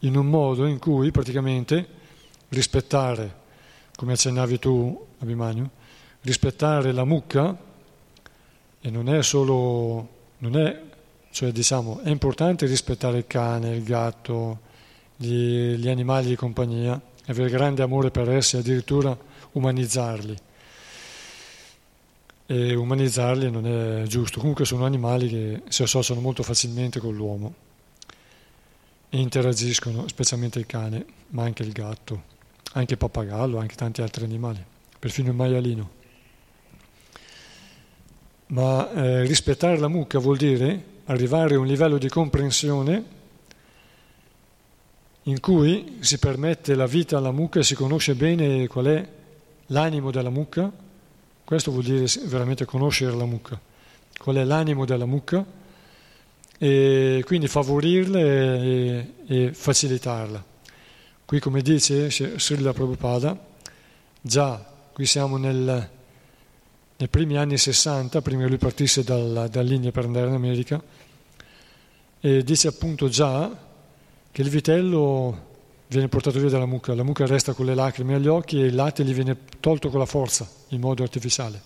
[0.00, 1.84] in un modo in cui praticamente
[2.50, 3.38] rispettare,
[3.96, 5.68] come accennavi tu Abhimanyu,
[6.20, 7.58] rispettare la mucca,
[8.80, 10.80] e non è solo, non è
[11.30, 14.68] cioè diciamo è importante rispettare il cane, il gatto,
[15.16, 19.16] gli, gli animali di compagnia, avere grande amore per essi, addirittura
[19.52, 20.36] umanizzarli.
[22.46, 27.54] E umanizzarli non è giusto, comunque sono animali che si associano molto facilmente con l'uomo
[29.08, 32.22] e interagiscono, specialmente il cane, ma anche il gatto,
[32.72, 34.64] anche il pappagallo, anche tanti altri animali,
[34.98, 35.90] perfino il maialino.
[38.46, 43.18] Ma eh, rispettare la mucca vuol dire arrivare a un livello di comprensione
[45.24, 49.08] in cui si permette la vita alla mucca e si conosce bene qual è
[49.66, 50.70] l'animo della mucca,
[51.44, 53.60] questo vuol dire veramente conoscere la mucca,
[54.18, 55.44] qual è l'animo della mucca
[56.56, 60.44] e quindi favorirla e, e facilitarla.
[61.24, 63.38] Qui come dice Srila Prabhupada,
[64.20, 65.90] già qui siamo nel,
[66.96, 70.82] nei primi anni 60, prima che lui partisse dal, dall'India per andare in America,
[72.20, 73.50] e dice appunto già
[74.30, 75.48] che il vitello
[75.86, 78.74] viene portato via dalla mucca, la mucca resta con le lacrime agli occhi e il
[78.74, 81.60] latte gli viene tolto con la forza, in modo artificiale.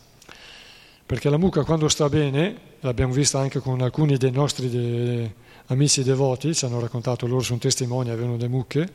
[1.05, 5.35] Perché la mucca quando sta bene, l'abbiamo vista anche con alcuni dei nostri de,
[5.67, 8.93] amici devoti, ci hanno raccontato, loro sono testimoni, avevano delle mucche,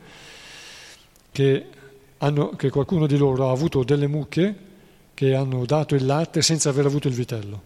[1.32, 1.66] che,
[2.18, 4.68] hanno, che qualcuno di loro ha avuto delle mucche
[5.14, 7.62] che hanno dato il latte senza aver avuto il vitello,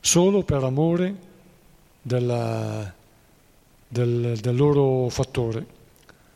[0.00, 1.14] solo per amore
[2.02, 2.92] della,
[3.92, 5.66] del, del loro fattore,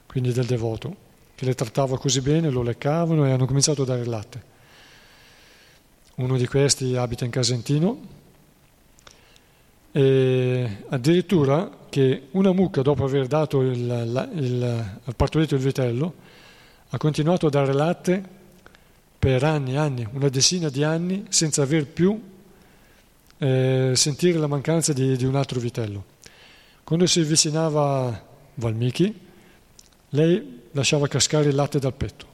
[0.07, 0.97] quindi del devoto,
[1.37, 4.43] che le trattava così bene, lo leccavano e hanno cominciato a dare il latte.
[6.17, 8.01] Uno di questi abita in Casentino
[9.93, 16.15] e addirittura che una mucca dopo aver dato il, il, il, partorito il vitello
[16.89, 18.23] ha continuato a dare latte
[19.17, 22.21] per anni, anni, una decina di anni senza aver più
[23.39, 26.14] eh, sentire la mancanza di, di un altro vitello.
[26.85, 28.23] Quando si avvicinava
[28.57, 29.21] Valmiki,
[30.11, 32.27] lei lasciava cascare il latte dal petto.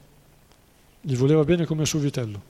[0.99, 2.41] Gli voleva bene come il suo vitello.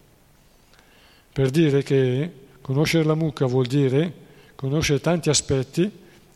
[1.32, 4.14] Per dire che conoscere la mucca vuol dire
[4.56, 5.90] conoscere tanti aspetti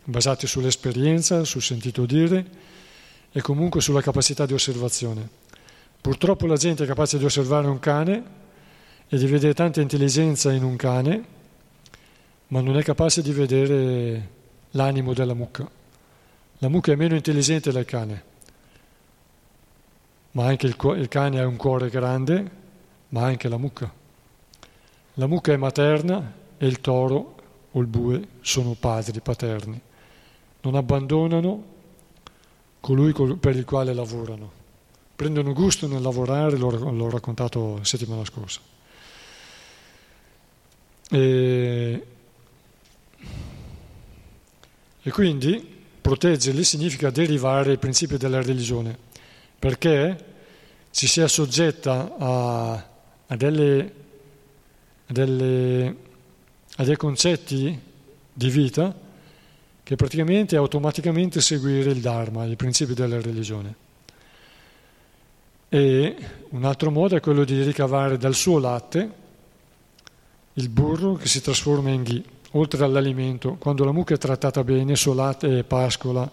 [0.04, 2.46] basati sull'esperienza, sul sentito dire
[3.32, 5.28] e comunque sulla capacità di osservazione.
[6.00, 8.24] Purtroppo la gente è capace di osservare un cane
[9.08, 11.26] e di vedere tanta intelligenza in un cane,
[12.50, 14.34] ma non è capace di vedere
[14.76, 15.70] l'animo della mucca.
[16.60, 18.24] La mucca è meno intelligente del cane,
[20.32, 22.52] ma anche il, il cane ha un cuore grande,
[23.10, 23.92] ma anche la mucca.
[25.16, 27.36] La mucca è materna e il toro
[27.72, 29.80] o il bue sono padri paterni.
[30.62, 31.74] Non abbandonano
[32.80, 34.64] colui per il quale lavorano.
[35.16, 38.60] Prendono gusto nel lavorare, l'ho, l'ho raccontato settimana scorsa.
[41.10, 42.06] E
[45.08, 45.64] e quindi
[46.02, 48.98] proteggerli significa derivare i principi della religione,
[49.60, 50.34] perché
[50.90, 52.90] ci si assoggetta a,
[53.28, 53.94] a, delle,
[55.06, 55.96] a, delle,
[56.78, 57.80] a dei concetti
[58.34, 59.00] di vita
[59.84, 63.76] che praticamente automaticamente seguire il Dharma, i principi della religione.
[65.70, 66.16] E
[66.50, 69.12] un altro modo è quello di ricavare dal suo latte
[70.54, 72.24] il burro che si trasforma in ghee
[72.56, 76.30] oltre all'alimento, quando la mucca è trattata bene, solata e pascola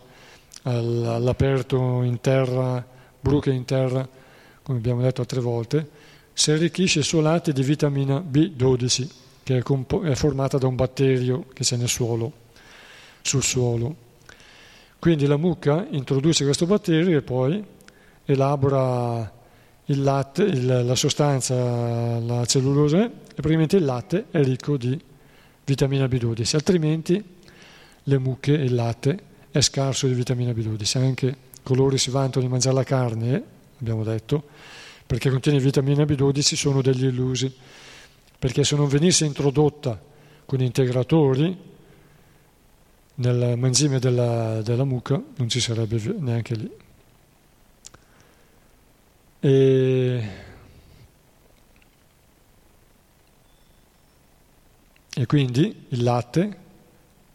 [0.62, 2.84] all'aperto in terra,
[3.20, 4.08] bruche in terra,
[4.62, 5.88] come abbiamo detto altre volte,
[6.32, 9.08] si arricchisce latte di vitamina B12,
[9.42, 12.32] che è, compo- è formata da un batterio che c'è nel suolo,
[13.20, 14.10] sul suolo.
[14.98, 17.62] Quindi la mucca introduce questo batterio e poi
[18.24, 19.40] elabora
[19.86, 25.10] il latte, il, la sostanza, la cellulosa, e praticamente il latte è ricco di
[25.64, 27.22] vitamina B12, altrimenti
[28.04, 30.98] le mucche e il latte è scarso di vitamina B12.
[30.98, 33.42] Anche coloro si vantano di mangiare la carne,
[33.80, 34.42] abbiamo detto,
[35.06, 37.52] perché contiene vitamina B12 sono degli illusi,
[38.38, 40.00] perché se non venisse introdotta
[40.44, 41.70] con integratori
[43.14, 46.70] nel mangime della, della mucca non ci sarebbe neanche lì.
[49.40, 50.28] E
[55.14, 56.56] E quindi il latte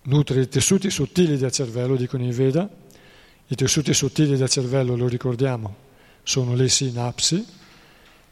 [0.07, 2.67] nutre i tessuti sottili del cervello, dicono i Veda.
[3.49, 5.75] I tessuti sottili del cervello, lo ricordiamo,
[6.23, 7.45] sono le sinapsi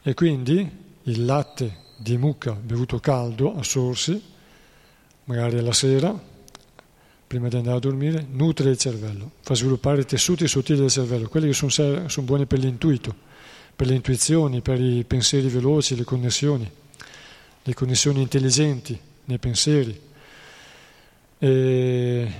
[0.02, 0.68] e quindi
[1.04, 4.20] il latte di mucca bevuto caldo a sorsi,
[5.24, 6.18] magari alla sera,
[7.26, 11.28] prima di andare a dormire, nutre il cervello, fa sviluppare i tessuti sottili del cervello,
[11.28, 13.14] quelli che sono, sono buoni per l'intuito,
[13.74, 16.70] per le intuizioni, per i pensieri veloci, le connessioni,
[17.62, 20.00] le connessioni intelligenti nei pensieri.
[21.38, 22.32] E,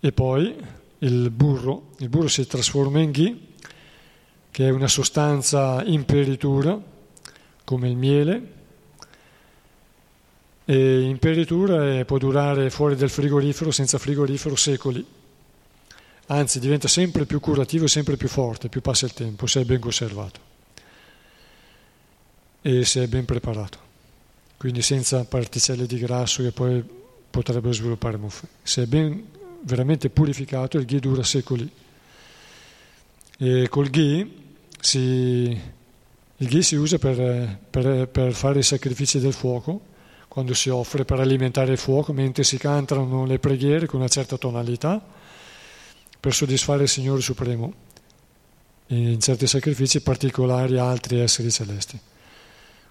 [0.00, 0.56] e poi
[0.98, 3.38] il burro, il burro si trasforma in ghee,
[4.50, 6.80] che è una sostanza imperitura,
[7.64, 8.54] come il miele,
[10.64, 15.04] e imperitura può durare fuori del frigorifero, senza frigorifero, secoli.
[16.28, 19.64] Anzi, diventa sempre più curativo e sempre più forte, più passa il tempo, se è
[19.64, 20.40] ben conservato
[22.62, 23.85] e se è ben preparato
[24.56, 26.82] quindi senza particelle di grasso che poi
[27.30, 28.48] potrebbero sviluppare muffe.
[28.62, 29.24] Se è ben
[29.62, 31.70] veramente purificato, il ghi dura secoli.
[33.38, 34.44] E col ghi
[34.80, 35.60] si,
[36.36, 39.94] il ghi si usa per, per, per fare i sacrifici del fuoco,
[40.28, 44.38] quando si offre per alimentare il fuoco, mentre si cantano le preghiere con una certa
[44.38, 45.04] tonalità,
[46.18, 47.72] per soddisfare il Signore Supremo,
[48.88, 52.00] in certi sacrifici particolari a altri esseri celesti.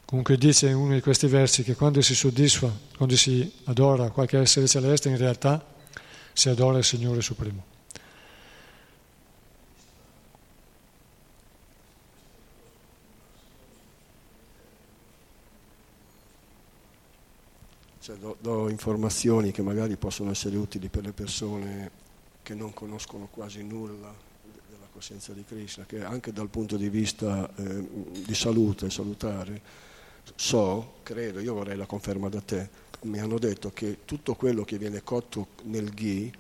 [0.06, 4.38] Comunque dice in uno di questi versi che quando si soddisfa, quando si adora qualche
[4.38, 5.66] essere celeste, in realtà
[6.32, 7.74] si adora il Signore Supremo.
[17.99, 21.89] Cioè, do, do, informazioni che magari possono essere utili per le persone
[22.43, 24.14] che non conoscono quasi nulla
[24.70, 27.88] della coscienza di Krishna, che anche dal punto di vista eh,
[28.24, 29.60] di salute, salutare,
[30.36, 32.69] so, credo, io vorrei la conferma da te,
[33.01, 36.32] mi hanno detto che tutto quello che viene cotto nel ghee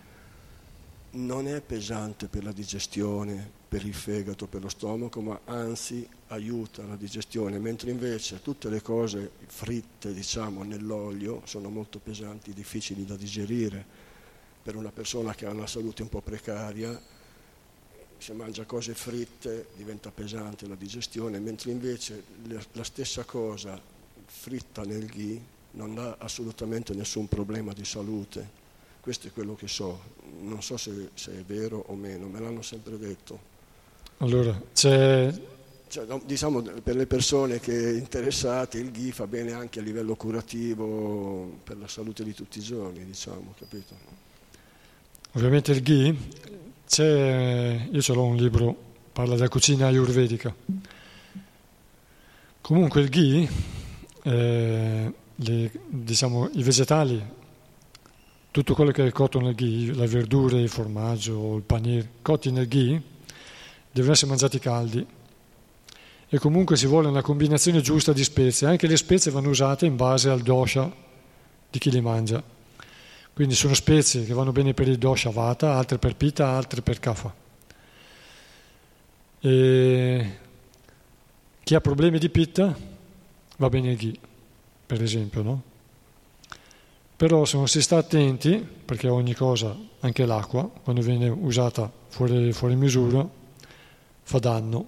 [1.11, 6.83] non è pesante per la digestione, per il fegato, per lo stomaco, ma anzi aiuta
[6.85, 13.15] la digestione, mentre invece tutte le cose fritte, diciamo, nell'olio sono molto pesanti, difficili da
[13.15, 13.85] digerire.
[14.61, 16.99] Per una persona che ha una salute un po' precaria,
[18.17, 22.23] se mangia cose fritte diventa pesante la digestione, mentre invece
[22.73, 23.79] la stessa cosa
[24.25, 28.63] fritta nel ghee non ha assolutamente nessun problema di salute.
[29.01, 30.01] Questo è quello che so,
[30.41, 33.53] non so se, se è vero o meno, me l'hanno sempre detto.
[34.17, 35.53] Allora, c'è...
[35.87, 41.59] Cioè, diciamo, per le persone che interessate il ghee fa bene anche a livello curativo
[41.63, 43.93] per la salute di tutti i giorni, diciamo, capito?
[45.33, 46.17] Ovviamente il ghee
[46.87, 48.75] c'è, io ce l'ho un libro,
[49.11, 50.53] parla della cucina ayurvedica.
[52.61, 53.49] Comunque il ghee,
[54.23, 57.23] eh, le, diciamo, i vegetali,
[58.51, 62.67] tutto quello che è cotto nel ghee, le verdure, il formaggio, il panir, cotti nel
[62.67, 63.01] ghee,
[63.91, 65.05] devono essere mangiati caldi.
[66.27, 68.67] E comunque si vuole una combinazione giusta di spezie.
[68.67, 70.91] Anche le spezie vanno usate in base al dosha
[71.69, 72.43] di chi li mangia.
[73.35, 76.99] Quindi sono spezie che vanno bene per il dosha vata, altre per pita, altre per
[77.01, 77.35] kapha.
[79.41, 80.39] E
[81.61, 82.73] chi ha problemi di pitta
[83.57, 84.17] va bene il ghee,
[84.85, 85.61] per esempio, no?
[87.17, 88.55] Però se non si sta attenti,
[88.85, 93.27] perché ogni cosa, anche l'acqua, quando viene usata fuori, fuori misura,
[94.23, 94.87] fa danno.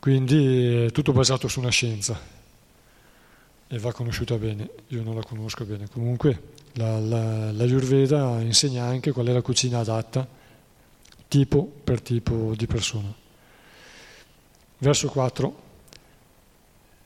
[0.00, 2.18] Quindi è tutto basato su una scienza
[3.68, 5.88] e va conosciuta bene, io non la conosco bene.
[5.88, 10.26] Comunque la, la, l'Ayurveda insegna anche qual è la cucina adatta,
[11.28, 13.12] tipo per tipo di persona.
[14.78, 15.62] Verso 4.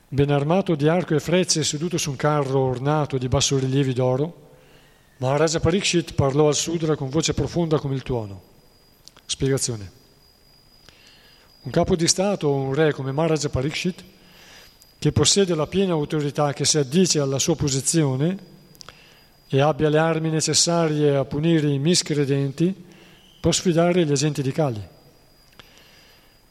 [0.09, 4.47] Ben armato di arco e frecce seduto su un carro ornato di bassorilievi d'oro,
[5.19, 8.41] Maharaja Parikshit parlò al Sudra con voce profonda come il tuono.
[9.27, 9.93] Spiegazione.
[11.63, 14.03] Un capo di Stato o un re come Maharaja Parikshit,
[14.99, 18.57] che possiede la piena autorità che si addice alla sua posizione,
[19.49, 22.75] e abbia le armi necessarie a punire i miscredenti,
[23.41, 24.83] può sfidare gli agenti di Kali.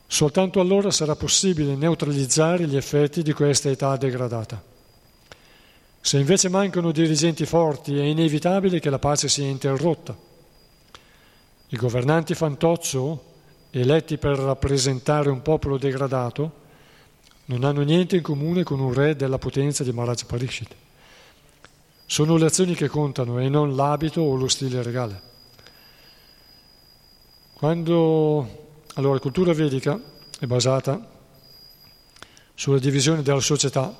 [0.08, 4.64] Soltanto allora sarà possibile neutralizzare gli effetti di questa età degradata.
[6.00, 10.18] Se invece mancano dirigenti forti, è inevitabile che la pace sia interrotta.
[11.68, 13.24] I governanti fantozzo,
[13.72, 16.66] eletti per rappresentare un popolo degradato,
[17.46, 20.76] non hanno niente in comune con un re della potenza di Maharaj Parikshit.
[22.10, 25.22] Sono le azioni che contano e non l'abito o lo stile regale.
[27.54, 30.00] Quando allora la cultura vedica
[30.40, 31.06] è basata
[32.54, 33.94] sulla divisione della società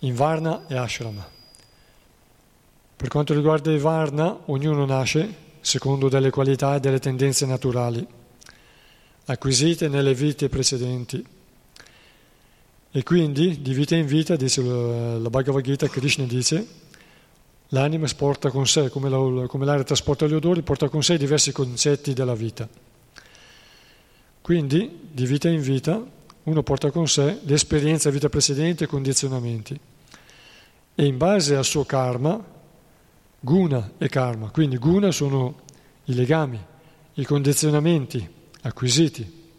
[0.00, 1.26] in Varna e Ashrama.
[2.94, 8.06] Per quanto riguarda i Varna, ognuno nasce secondo delle qualità e delle tendenze naturali,
[9.24, 11.26] acquisite nelle vite precedenti.
[12.90, 16.86] E quindi, di vita in vita, dice la Bhagavad Gita, Krishna dice,
[17.68, 21.52] L'anima porta con sé, come, la, come l'aria trasporta gli odori, porta con sé diversi
[21.52, 22.68] concetti della vita.
[24.40, 26.02] Quindi, di vita in vita,
[26.44, 29.78] uno porta con sé l'esperienza vita precedente e condizionamenti.
[30.94, 32.42] E in base al suo karma,
[33.38, 35.60] guna e karma, quindi guna sono
[36.04, 36.58] i legami,
[37.14, 38.26] i condizionamenti
[38.62, 39.50] acquisiti,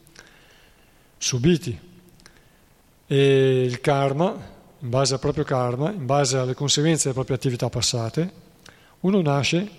[1.17, 1.79] subiti,
[3.05, 7.69] e il karma in base al proprio karma, in base alle conseguenze delle proprie attività
[7.69, 8.31] passate,
[9.01, 9.69] uno nasce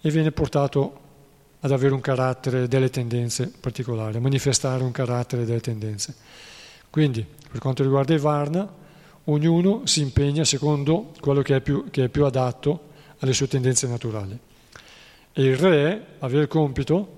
[0.00, 1.00] e viene portato
[1.60, 6.14] ad avere un carattere delle tendenze particolari, a manifestare un carattere delle tendenze.
[6.90, 8.70] Quindi, per quanto riguarda i Varna,
[9.24, 12.80] ognuno si impegna secondo quello che è più, che è più adatto
[13.18, 14.38] alle sue tendenze naturali.
[15.38, 17.12] e il re aveva il compito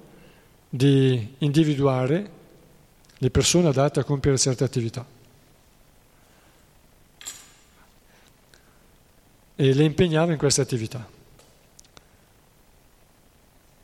[0.68, 2.30] di individuare
[3.16, 5.06] le persone adatte a compiere certe attività.
[9.60, 11.04] E le impegnava in queste attività.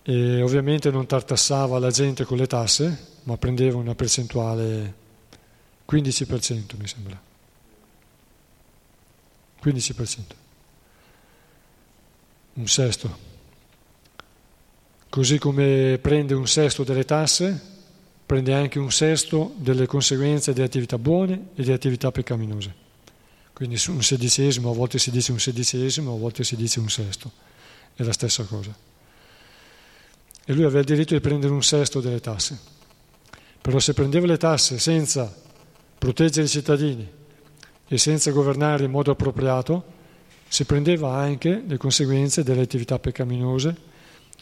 [0.03, 5.03] E ovviamente non tartassava la gente con le tasse, ma prendeva una percentuale
[5.91, 7.20] 15% mi sembra.
[9.62, 10.20] 15%.
[12.55, 13.33] Un sesto.
[15.09, 17.72] Così come prende un sesto delle tasse,
[18.27, 22.84] prende anche un sesto delle conseguenze di attività buone e di attività peccaminose.
[23.55, 27.31] Quindi un sedicesimo, a volte si dice un sedicesimo, a volte si dice un sesto.
[27.95, 28.75] È la stessa cosa.
[30.45, 32.59] E lui aveva il diritto di prendere un sesto delle tasse.
[33.63, 35.33] Però se prendeva le tasse senza
[35.97, 37.09] proteggere i cittadini
[37.87, 39.85] e senza governare in modo appropriato,
[40.49, 43.77] si prendeva anche le conseguenze delle attività peccaminose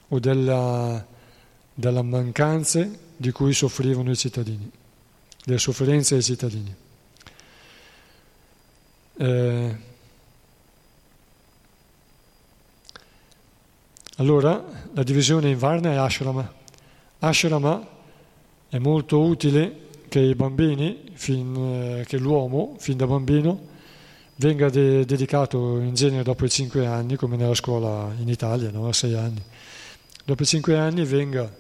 [0.09, 1.07] o della,
[1.75, 4.71] della mancanza di cui soffrivano i cittadini,
[5.45, 6.75] delle sofferenze dei cittadini.
[9.17, 9.77] Eh,
[14.17, 16.53] allora, la divisione in Varna e Ashrama.
[17.19, 17.87] Ashrama
[18.69, 23.69] è molto utile che i bambini, fin, eh, che l'uomo, fin da bambino,
[24.37, 28.89] venga de- dedicato in genere dopo i cinque anni, come nella scuola in Italia, no?
[28.89, 29.43] a sei anni
[30.25, 31.53] dopo cinque anni venga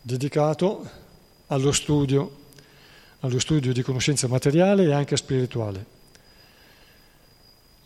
[0.00, 0.88] dedicato
[1.48, 2.42] allo studio,
[3.20, 6.02] allo studio di conoscenza materiale e anche spirituale.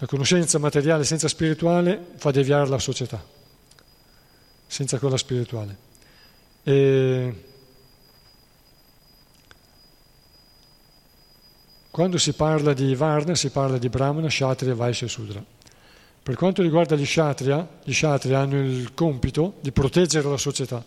[0.00, 3.20] La conoscenza materiale senza spirituale fa deviare la società,
[4.64, 5.76] senza quella spirituale.
[6.62, 7.44] E
[11.90, 15.44] quando si parla di Varna si parla di Brahmana, Kshatriya, Vaishya e Sudra.
[16.22, 20.84] Per quanto riguarda gli Kshatriya, gli Kshatriya hanno il compito di proteggere la società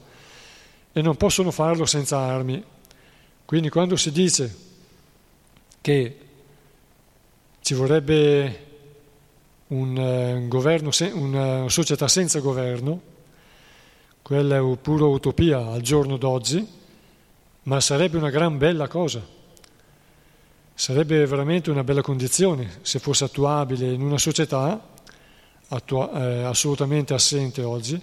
[0.93, 2.63] e non possono farlo senza armi.
[3.43, 4.55] Quindi quando si dice
[5.81, 6.17] che
[7.61, 8.70] ci vorrebbe
[9.71, 13.01] eh, un governo, una società senza governo,
[14.21, 16.67] quella è pura utopia al giorno d'oggi,
[17.63, 19.25] ma sarebbe una gran bella cosa.
[20.73, 24.89] Sarebbe veramente una bella condizione se fosse attuabile in una società
[25.69, 28.01] attua- eh, assolutamente assente oggi,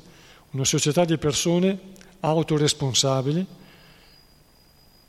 [0.52, 1.78] una società di persone
[2.20, 3.46] autoresponsabili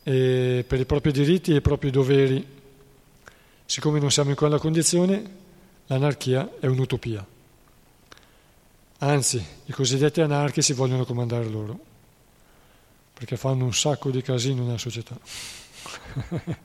[0.03, 2.45] per i propri diritti e i propri doveri.
[3.65, 5.38] Siccome non siamo in quella condizione,
[5.89, 7.23] l'anarchia è un'utopia.
[9.01, 11.79] Anzi, i cosiddetti anarchici vogliono comandare loro,
[13.13, 15.15] perché fanno un sacco di casino nella società.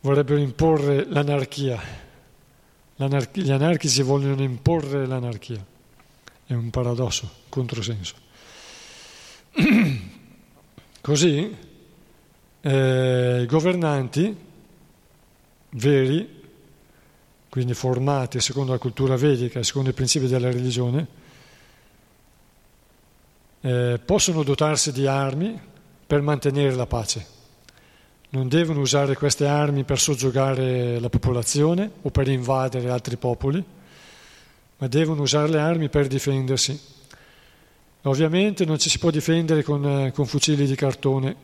[0.00, 2.04] Vorrebbero imporre l'anarchia
[2.96, 5.62] gli anarchici vogliono imporre l'anarchia.
[6.46, 8.14] È un paradosso, controsenso.
[11.02, 11.56] Così
[12.62, 14.34] eh, i governanti
[15.70, 16.35] veri,
[17.56, 21.06] quindi formati secondo la cultura vedica secondo i principi della religione,
[23.62, 25.58] eh, possono dotarsi di armi
[26.06, 27.26] per mantenere la pace.
[28.28, 33.64] Non devono usare queste armi per soggiogare la popolazione o per invadere altri popoli,
[34.76, 36.78] ma devono usare le armi per difendersi.
[38.02, 41.34] Ovviamente non ci si può difendere con, eh, con fucili di cartone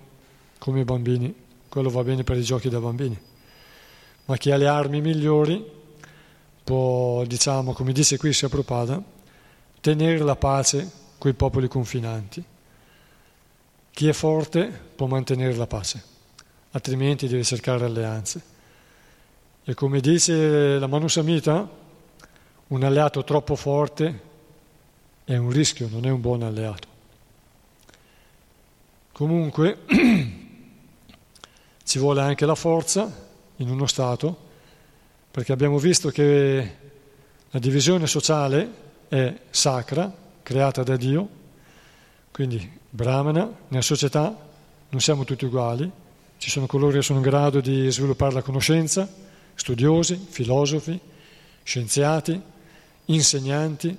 [0.59, 1.35] come i bambini,
[1.71, 3.19] quello va bene per i giochi da bambini,
[4.27, 5.81] ma chi ha le armi migliori
[6.65, 9.03] può, diciamo, come dice qui Sia Prabhupada,
[9.81, 12.43] tenere la pace con i popoli confinanti.
[13.91, 16.11] Chi è forte può mantenere la pace
[16.73, 18.51] altrimenti devi cercare alleanze.
[19.65, 21.69] E come dice la Manu Samhita,
[22.69, 24.31] un alleato troppo forte
[25.25, 26.89] è un rischio, non è un buon alleato.
[29.13, 29.79] Comunque
[31.85, 34.42] ci vuole anche la forza in uno Stato,
[35.33, 36.77] perché abbiamo visto che
[37.49, 38.71] la divisione sociale
[39.09, 41.27] è sacra, creata da Dio,
[42.31, 44.37] quindi Brahmana, nella società
[44.91, 45.91] non siamo tutti uguali,
[46.37, 49.09] ci sono coloro che sono in grado di sviluppare la conoscenza,
[49.55, 51.01] studiosi, filosofi,
[51.63, 52.39] scienziati,
[53.07, 53.97] insegnanti,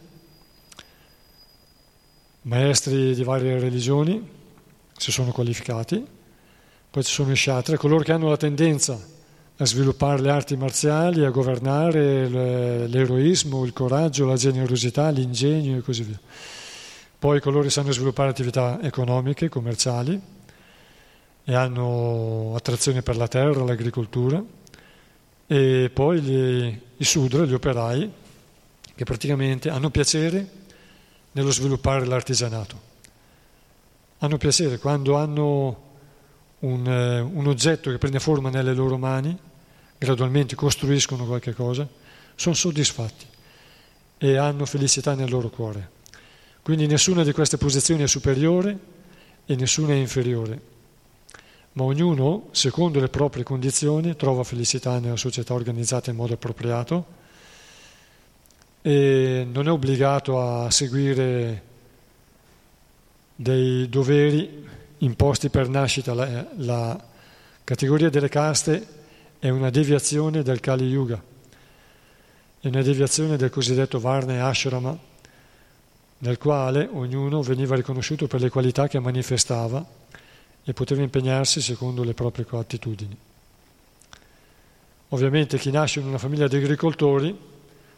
[2.43, 4.29] maestri di varie religioni,
[4.95, 6.05] si sono qualificati.
[6.91, 9.12] Poi ci sono i sciatri, coloro che hanno la tendenza
[9.57, 12.27] a sviluppare le arti marziali, a governare
[12.87, 16.19] l'eroismo, il coraggio, la generosità, l'ingegno e così via.
[17.19, 20.19] Poi coloro sanno sviluppare attività economiche, commerciali,
[21.45, 24.43] e hanno attrazione per la terra, l'agricoltura,
[25.45, 28.11] e poi gli, i sudra, gli operai,
[28.95, 30.61] che praticamente hanno piacere
[31.31, 32.91] nello sviluppare l'artigianato.
[34.19, 35.91] Hanno piacere quando hanno
[36.63, 39.37] un, eh, un oggetto che prende forma nelle loro mani,
[39.97, 41.87] gradualmente costruiscono qualche cosa,
[42.35, 43.25] sono soddisfatti
[44.17, 45.89] e hanno felicità nel loro cuore.
[46.61, 48.77] Quindi nessuna di queste posizioni è superiore
[49.45, 50.61] e nessuna è inferiore,
[51.73, 57.21] ma ognuno, secondo le proprie condizioni, trova felicità nella società organizzata in modo appropriato
[58.81, 61.71] e non è obbligato a seguire
[63.35, 64.69] dei doveri
[65.03, 66.13] imposti per nascita.
[66.13, 67.03] La, la
[67.63, 69.01] categoria delle caste
[69.39, 71.21] è una deviazione del Kali Yuga,
[72.59, 74.97] è una deviazione del cosiddetto Varna Ashrama,
[76.19, 79.85] nel quale ognuno veniva riconosciuto per le qualità che manifestava
[80.63, 83.17] e poteva impegnarsi secondo le proprie attitudini.
[85.09, 87.37] Ovviamente chi nasce in una famiglia di agricoltori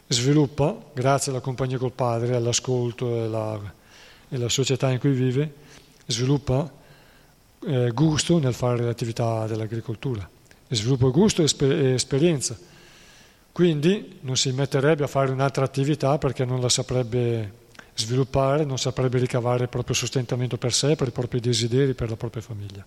[0.07, 3.73] sviluppa, grazie alla compagnia col padre, all'ascolto e alla,
[4.27, 5.53] e alla società in cui vive,
[6.07, 6.83] sviluppa
[7.65, 10.27] eh, gusto nel fare l'attività dell'agricoltura,
[10.67, 12.57] e sviluppa gusto e, esper- e esperienza.
[13.51, 17.63] Quindi non si metterebbe a fare un'altra attività perché non la saprebbe
[17.95, 22.17] sviluppare, non saprebbe ricavare il proprio sostentamento per sé, per i propri desideri, per la
[22.17, 22.85] propria famiglia.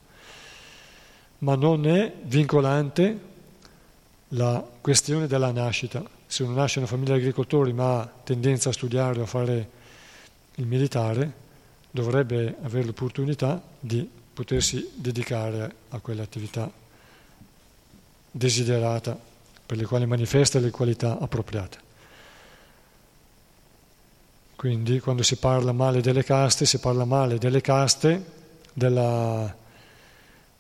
[1.39, 3.19] Ma non è vincolante
[4.33, 6.05] la questione della nascita.
[6.27, 9.27] Se uno nasce in una famiglia di agricoltori ma ha tendenza a studiare o a
[9.27, 9.71] fare
[10.57, 11.33] il militare,
[11.91, 14.07] dovrebbe avere l'opportunità di
[14.39, 16.71] potersi dedicare a quell'attività
[18.31, 19.19] desiderata
[19.67, 21.79] per le quali manifesta le qualità appropriate.
[24.55, 28.25] Quindi quando si parla male delle caste, si parla male delle caste
[28.73, 29.53] della,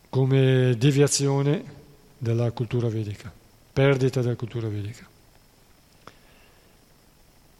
[0.08, 1.62] come deviazione
[2.18, 3.32] della cultura vedica,
[3.72, 5.06] perdita della cultura vedica.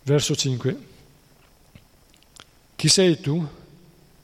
[0.02, 0.76] Verso 5.
[2.74, 3.57] Chi sei tu?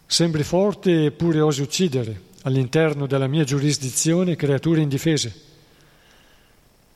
[0.07, 5.43] Sembri forte eppure osi uccidere all'interno della mia giurisdizione creature indifese.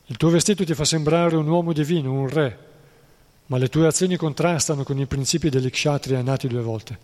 [0.06, 2.58] Il tuo vestito ti fa sembrare un uomo divino, un re,
[3.46, 6.98] ma le tue azioni contrastano con i principi degli kshatriya nati due volte.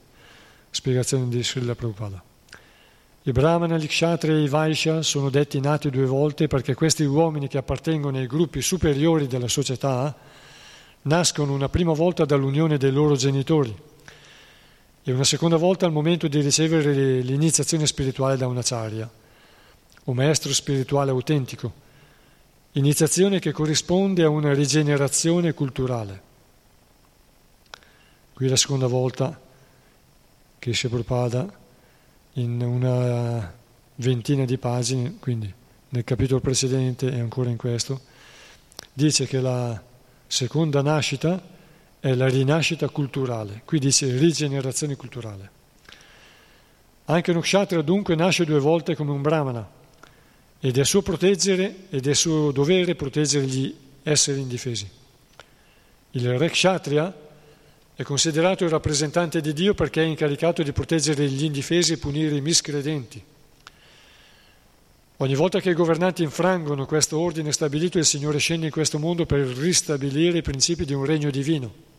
[0.71, 2.23] Spiegazione di Srila Prabhupada.
[3.27, 7.49] I Brahmana, gli Kshatriya e i Vaishya sono detti nati due volte perché questi uomini
[7.49, 10.15] che appartengono ai gruppi superiori della società
[11.03, 13.75] nascono una prima volta dall'unione dei loro genitori
[15.07, 19.09] e una seconda volta al momento di ricevere l'iniziazione spirituale da un acharya,
[20.05, 21.73] o maestro spirituale autentico,
[22.73, 26.33] iniziazione che corrisponde a una rigenerazione culturale.
[28.33, 29.39] Qui la seconda volta
[30.59, 31.53] che Prabhupada
[32.35, 33.53] in una
[33.97, 35.53] ventina di pagine, quindi
[35.91, 38.01] nel capitolo precedente e ancora in questo,
[38.93, 39.81] dice che la
[40.27, 41.53] seconda nascita
[42.05, 45.51] è la rinascita culturale, qui dice rigenerazione culturale.
[47.07, 49.67] Anche un kshatriya dunque nasce due volte come un brahmana
[50.61, 54.87] ed è suo proteggere ed è suo dovere proteggere gli esseri indifesi.
[56.11, 57.17] Il re kshatriya
[57.95, 62.37] è considerato il rappresentante di Dio perché è incaricato di proteggere gli indifesi e punire
[62.37, 63.25] i miscredenti.
[65.17, 69.25] Ogni volta che i governanti infrangono questo ordine stabilito, il Signore scende in questo mondo
[69.25, 71.93] per ristabilire i principi di un regno divino.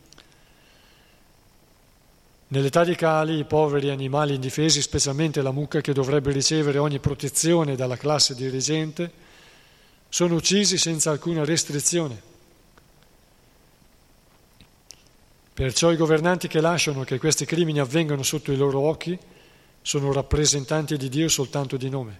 [2.56, 7.76] Nell'età di Cali, i poveri animali indifesi, specialmente la mucca che dovrebbe ricevere ogni protezione
[7.76, 9.12] dalla classe dirigente,
[10.08, 12.22] sono uccisi senza alcuna restrizione.
[15.54, 19.20] Perciò i governanti che lasciano che questi crimini avvengano sotto i loro occhi
[19.82, 22.20] sono rappresentanti di Dio soltanto di nome.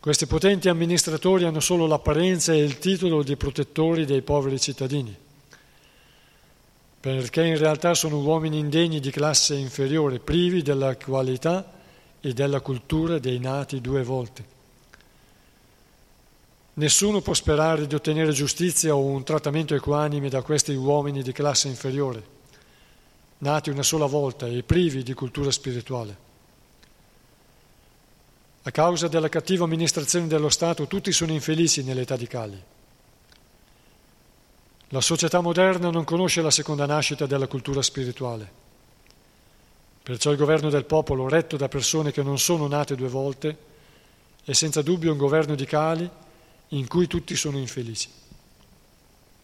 [0.00, 5.14] Questi potenti amministratori hanno solo l'apparenza e il titolo di protettori dei poveri cittadini,
[7.02, 11.68] perché in realtà sono uomini indegni di classe inferiore, privi della qualità
[12.20, 14.44] e della cultura dei nati due volte.
[16.74, 21.66] Nessuno può sperare di ottenere giustizia o un trattamento equanime da questi uomini di classe
[21.66, 22.22] inferiore,
[23.38, 26.16] nati una sola volta e privi di cultura spirituale.
[28.62, 32.62] A causa della cattiva amministrazione dello Stato tutti sono infelici nell'età di Cali.
[34.92, 38.46] La società moderna non conosce la seconda nascita della cultura spirituale.
[40.02, 43.56] Perciò il governo del popolo, retto da persone che non sono nate due volte,
[44.44, 46.08] è senza dubbio un governo di Cali
[46.68, 48.10] in cui tutti sono infelici.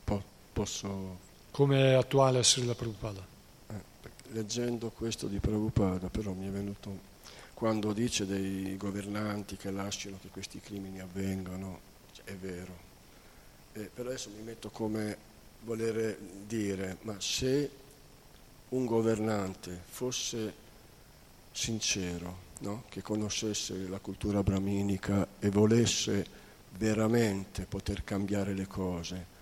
[0.04, 0.22] Po-
[0.52, 1.18] posso...
[1.50, 3.26] Come è attuale a Srila Prabhupada.
[3.68, 3.74] Eh,
[4.32, 6.90] leggendo questo di Prabhupada però mi è venuto,
[7.54, 11.80] quando dice dei governanti che lasciano che questi crimini avvengano,
[12.12, 12.86] cioè, è vero.
[13.72, 15.27] Eh, però adesso mi metto come
[15.64, 17.70] voler dire, ma se
[18.70, 20.66] un governante fosse
[21.52, 22.84] sincero, no?
[22.88, 26.26] che conoscesse la cultura brahminica e volesse
[26.76, 29.36] veramente poter cambiare le cose,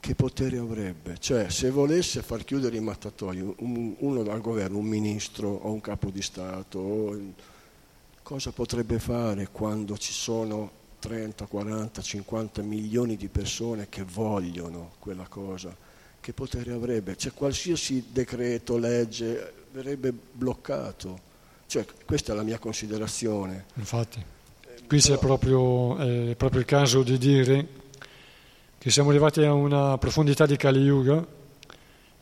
[0.00, 1.18] che potere avrebbe?
[1.18, 5.80] Cioè, se volesse far chiudere i mattatoi, un, uno dal governo, un ministro o un
[5.80, 7.18] capo di Stato,
[8.22, 15.26] cosa potrebbe fare quando ci sono 30, 40, 50 milioni di persone che vogliono quella
[15.28, 15.74] cosa?
[16.20, 17.16] Che potere avrebbe?
[17.16, 21.26] Cioè, qualsiasi decreto, legge verrebbe bloccato.
[21.66, 23.66] Cioè, questa è la mia considerazione.
[23.74, 24.22] Infatti,
[24.86, 25.14] qui Però...
[25.14, 27.66] c'è proprio, eh, proprio il caso di dire
[28.78, 31.26] che siamo arrivati a una profondità di Kali Yuga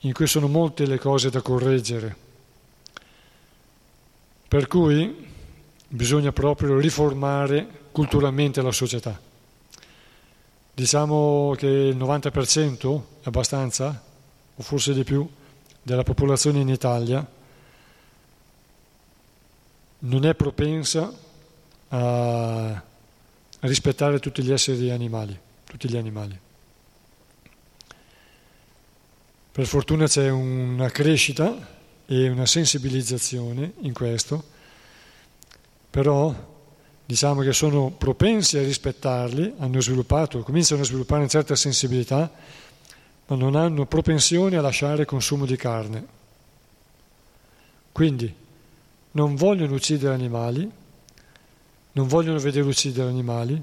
[0.00, 2.16] in cui sono molte le cose da correggere.
[4.48, 5.26] Per cui
[5.88, 9.18] bisogna proprio riformare culturalmente la società.
[10.74, 14.02] Diciamo che il 90% è abbastanza,
[14.54, 15.26] o forse di più,
[15.80, 17.26] della popolazione in Italia
[20.00, 21.10] non è propensa
[21.88, 22.82] a
[23.60, 26.38] rispettare tutti gli esseri animali, tutti gli animali.
[29.52, 31.66] Per fortuna c'è una crescita
[32.04, 34.44] e una sensibilizzazione in questo,
[35.88, 36.55] però
[37.06, 42.30] diciamo che sono propensi a rispettarli, hanno sviluppato, cominciano a sviluppare una certa sensibilità,
[43.28, 46.06] ma non hanno propensione a lasciare il consumo di carne.
[47.92, 48.34] Quindi
[49.12, 50.70] non vogliono uccidere animali,
[51.92, 53.62] non vogliono vedere uccidere animali,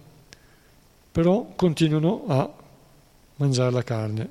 [1.12, 2.52] però continuano a
[3.36, 4.30] mangiare la carne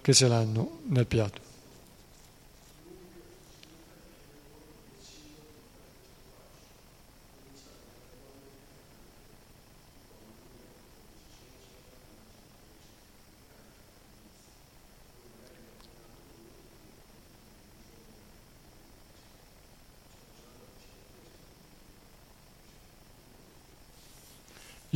[0.00, 1.47] che ce l'hanno nel piatto.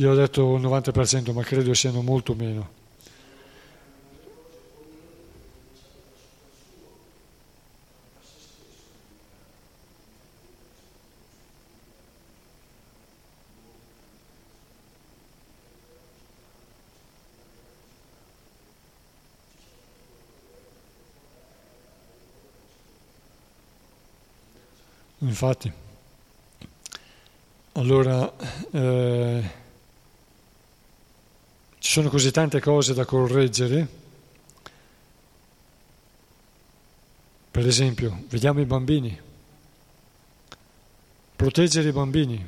[0.03, 2.81] Io ho detto il 90%, ma credo siano molto meno.
[25.19, 25.71] Infatti,
[27.71, 28.29] allora
[28.71, 29.61] eh,
[31.93, 33.87] sono così tante cose da correggere.
[37.51, 39.15] Per esempio, vediamo i bambini.
[41.35, 42.43] Proteggere i bambini,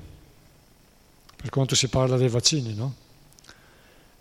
[1.35, 2.95] per quanto si parla dei vaccini, no?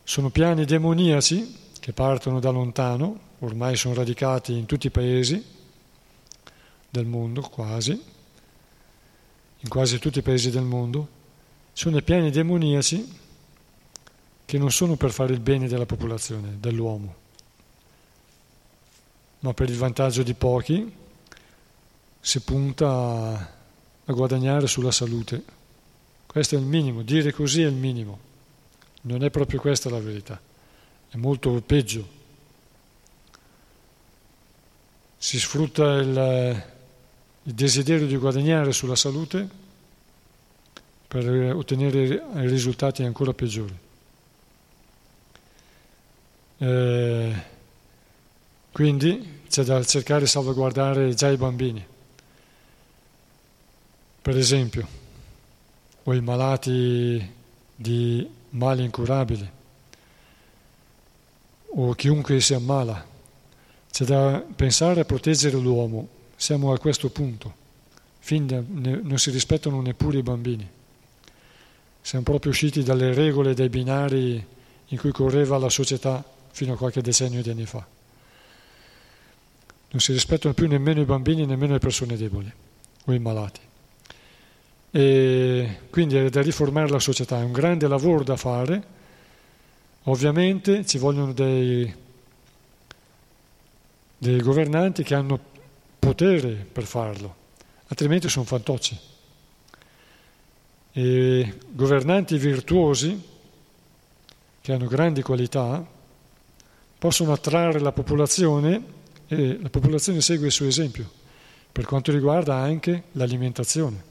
[0.03, 5.43] Sono piani demoniaci che partono da lontano, ormai sono radicati in tutti i paesi
[6.91, 7.99] del mondo quasi
[9.61, 11.09] in quasi tutti i paesi del mondo,
[11.72, 13.22] sono piani demoniaci
[14.45, 17.14] che non sono per fare il bene della popolazione, dell'uomo,
[19.40, 20.92] ma per il vantaggio di pochi
[22.20, 23.51] si punta
[24.05, 25.42] a, guadagnare sulla salute.
[26.26, 28.32] Questo è il minimo, dire così è il minimo.
[29.03, 30.40] Non è proprio questa la verità,
[31.11, 32.22] è molto peggio.
[35.18, 36.64] Si sfrutta il,
[37.42, 39.49] il desiderio di guadagnare sulla salute
[41.07, 43.82] per ottenere risultati ancora peggiori.
[46.59, 47.34] Eh,
[48.72, 51.84] quindi c'è da cercare di salvaguardare già i bambini,
[54.22, 54.86] per esempio,
[56.02, 57.32] o i malati
[57.74, 59.50] di mali incurabili,
[61.76, 63.12] o chiunque si ammala.
[63.90, 67.62] C'è da pensare a proteggere l'uomo siamo a questo punto.
[68.18, 70.68] Fin da, ne, non si rispettano neppure i bambini.
[72.00, 74.44] Siamo proprio usciti dalle regole dei binari
[74.88, 76.22] in cui correva la società
[76.55, 77.84] fino a qualche decennio di anni fa.
[79.90, 82.50] Non si rispettano più nemmeno i bambini, nemmeno le persone deboli
[83.07, 83.61] o i malati.
[84.92, 88.82] E quindi è da riformare la società, è un grande lavoro da fare.
[90.05, 91.92] Ovviamente ci vogliono dei,
[94.16, 95.40] dei governanti che hanno
[95.98, 97.34] potere per farlo,
[97.88, 98.96] altrimenti sono fantocci.
[100.92, 103.20] E governanti virtuosi,
[104.61, 105.84] che hanno grandi qualità,
[107.05, 108.82] possono attrarre la popolazione
[109.26, 111.07] e la popolazione segue il suo esempio,
[111.70, 114.02] per quanto riguarda anche l'alimentazione.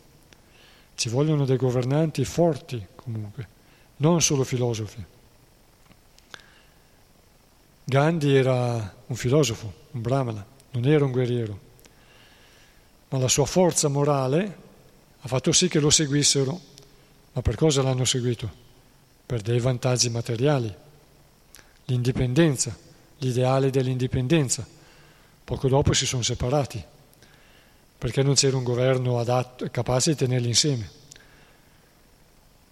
[0.94, 3.48] Ci vogliono dei governanti forti comunque,
[3.98, 5.04] non solo filosofi.
[7.84, 11.60] Gandhi era un filosofo, un brahmana, non era un guerriero
[13.10, 14.58] ma la sua forza morale
[15.20, 16.60] ha fatto sì che lo seguissero.
[17.32, 18.52] Ma per cosa l'hanno seguito?
[19.26, 20.72] Per dei vantaggi materiali,
[21.86, 22.76] l'indipendenza,
[23.20, 24.66] l'ideale dell'indipendenza.
[25.44, 26.84] Poco dopo si sono separati,
[27.98, 30.90] perché non c'era un governo adatto, capace di tenerli insieme.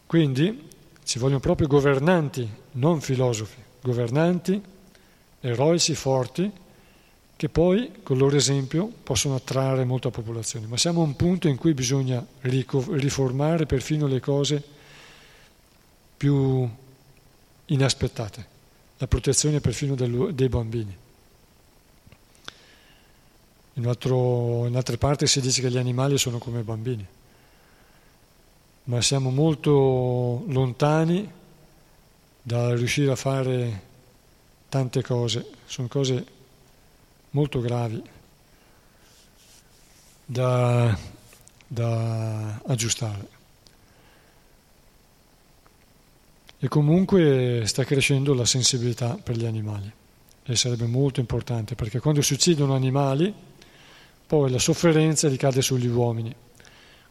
[0.05, 0.68] Quindi
[1.03, 4.62] ci vogliono proprio governanti, non filosofi, governanti,
[5.41, 6.51] eroici, forti,
[7.36, 10.68] che poi con il loro esempio possono attrarre molta popolazione.
[10.68, 14.64] Ma siamo a un punto in cui bisogna riformare perfino le cose
[16.16, 16.70] più
[17.66, 18.47] inaspettate,
[19.02, 20.95] la protezione perfino dei bambini.
[23.74, 27.04] In, altro, in altre parti si dice che gli animali sono come bambini,
[28.84, 31.32] ma siamo molto lontani
[32.43, 33.82] da riuscire a fare
[34.70, 36.26] tante cose, sono cose
[37.32, 38.04] molto gravi
[40.26, 40.95] da,
[41.66, 43.39] da aggiustare.
[46.64, 49.91] E comunque sta crescendo la sensibilità per gli animali
[50.43, 53.34] e sarebbe molto importante perché quando si uccidono animali
[54.28, 56.34] poi la sofferenza ricade sugli uomini.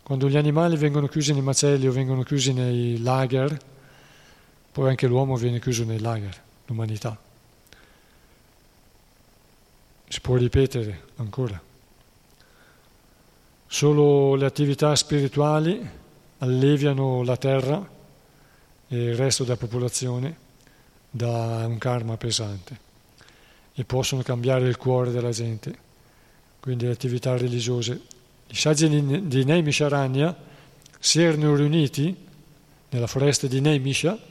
[0.03, 3.59] Quando gli animali vengono chiusi nei macelli o vengono chiusi nei lager,
[4.71, 7.19] poi anche l'uomo viene chiuso nei lager, l'umanità
[10.11, 11.61] si può ripetere ancora.
[13.69, 15.89] Solo le attività spirituali
[16.39, 17.99] alleviano la terra
[18.91, 20.37] il resto della popolazione
[21.11, 22.89] da un karma pesante
[23.75, 25.89] e possono cambiare il cuore della gente.
[26.61, 28.01] Quindi le attività religiose.
[28.49, 28.89] I saggi
[29.27, 30.37] di Neimisharanya
[30.99, 32.15] si erano riuniti
[32.91, 34.29] nella foresta di Neimisha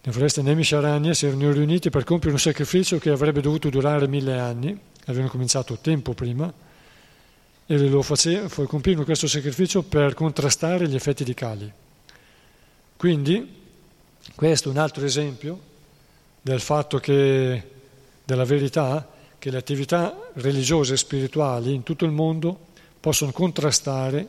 [0.00, 4.38] nella foresta Nemisharanya si erano riuniti per compiere un sacrificio che avrebbe dovuto durare mille
[4.38, 6.50] anni, avevano cominciato tempo prima,
[7.66, 11.72] e lo facevano, compivano questo sacrificio per contrastare gli effetti di Kali.
[12.98, 13.48] Quindi,
[14.34, 15.60] questo è un altro esempio
[16.42, 17.70] del fatto che,
[18.24, 22.58] della verità, che le attività religiose e spirituali in tutto il mondo
[22.98, 24.28] possono contrastare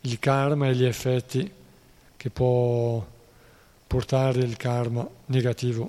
[0.00, 1.48] il karma e gli effetti
[2.16, 3.06] che può
[3.86, 5.88] portare il karma negativo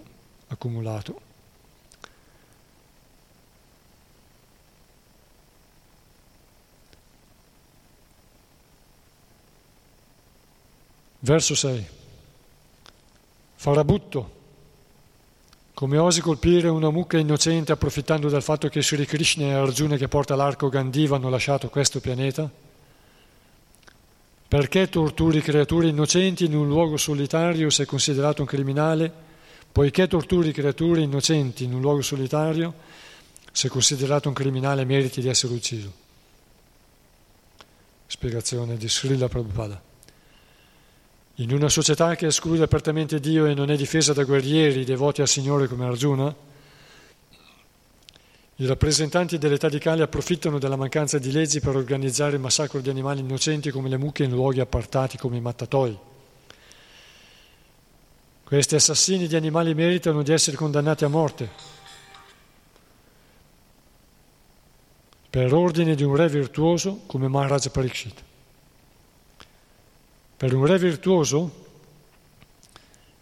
[0.49, 1.28] accumulato.
[11.19, 11.85] Verso 6.
[13.55, 14.37] Farabutto.
[15.73, 20.07] Come osi colpire una mucca innocente approfittando del fatto che Sri Krishna e Arjuna che
[20.07, 22.49] porta l'arco Gandiva hanno lasciato questo pianeta?
[24.47, 29.11] Perché torturi creature innocenti in un luogo solitario sei considerato un criminale?
[29.71, 32.73] Poiché torturi creature innocenti in un luogo solitario
[33.51, 35.93] sei considerato un criminale meriti di essere ucciso.
[38.07, 39.88] Spiegazione di Srila Prabhupada.
[41.39, 45.27] In una società che esclude apertamente Dio e non è difesa da guerrieri devoti al
[45.29, 46.35] Signore come Arjuna,
[48.55, 52.89] i rappresentanti dell'età di Cali approfittano della mancanza di leggi per organizzare il massacro di
[52.89, 55.97] animali innocenti come le mucche in luoghi appartati come i mattatoi.
[58.43, 61.49] Questi assassini di animali meritano di essere condannati a morte
[65.29, 68.27] per ordine di un re virtuoso come Maharaj Parikshit.
[70.39, 71.51] Per un re virtuoso,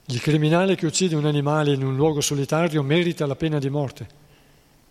[0.06, 4.26] il criminale che uccide un animale in un luogo solitario merita la pena di morte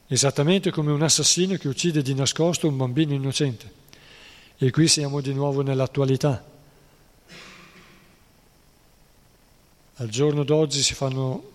[0.09, 3.85] esattamente come un assassino che uccide di nascosto un bambino innocente.
[4.57, 6.45] E qui siamo di nuovo nell'attualità.
[9.99, 11.53] Al giorno d'oggi si fanno,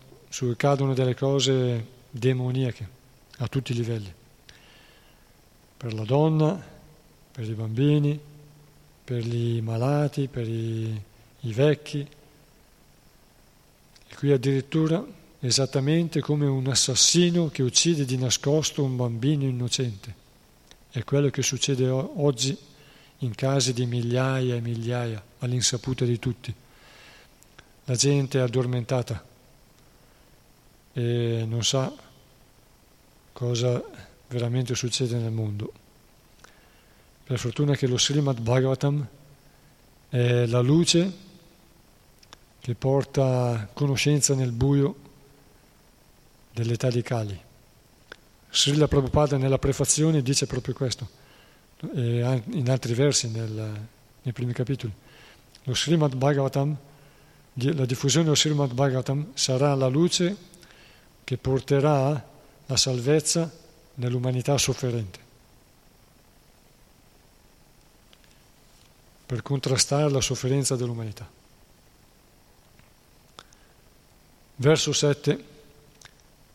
[0.58, 3.00] cadono delle cose demoniache
[3.38, 4.12] a tutti i livelli,
[5.78, 6.60] per la donna,
[7.32, 8.20] per i bambini,
[9.12, 11.02] per i malati, per i,
[11.42, 12.00] i vecchi.
[14.08, 15.06] E qui addirittura
[15.42, 20.16] esattamente come un assassino che uccide di nascosto un bambino innocente.
[20.90, 22.58] È quello che succede oggi
[23.18, 26.56] in casi di migliaia e migliaia, all'insaputa di tutti.
[27.84, 29.26] La gente è addormentata
[30.94, 31.94] e non sa
[33.34, 33.84] cosa
[34.30, 35.81] veramente succede nel mondo.
[37.32, 39.08] Per fortuna che lo Srimad Bhagavatam
[40.10, 41.14] è la luce
[42.60, 44.96] che porta conoscenza nel buio
[46.52, 47.42] dell'età di Kali.
[48.50, 51.08] Srila Prabhupada nella prefazione dice proprio questo,
[51.94, 53.88] in altri versi nel,
[54.24, 54.92] nei primi capitoli.
[55.64, 56.78] Lo Srimad Bhagavatam,
[57.54, 60.36] la diffusione dello Srimad Bhagavatam sarà la luce
[61.24, 62.30] che porterà
[62.66, 63.50] la salvezza
[63.94, 65.21] nell'umanità sofferente.
[69.32, 71.26] Per contrastare la sofferenza dell'umanità.
[74.58, 75.44] Verso 7.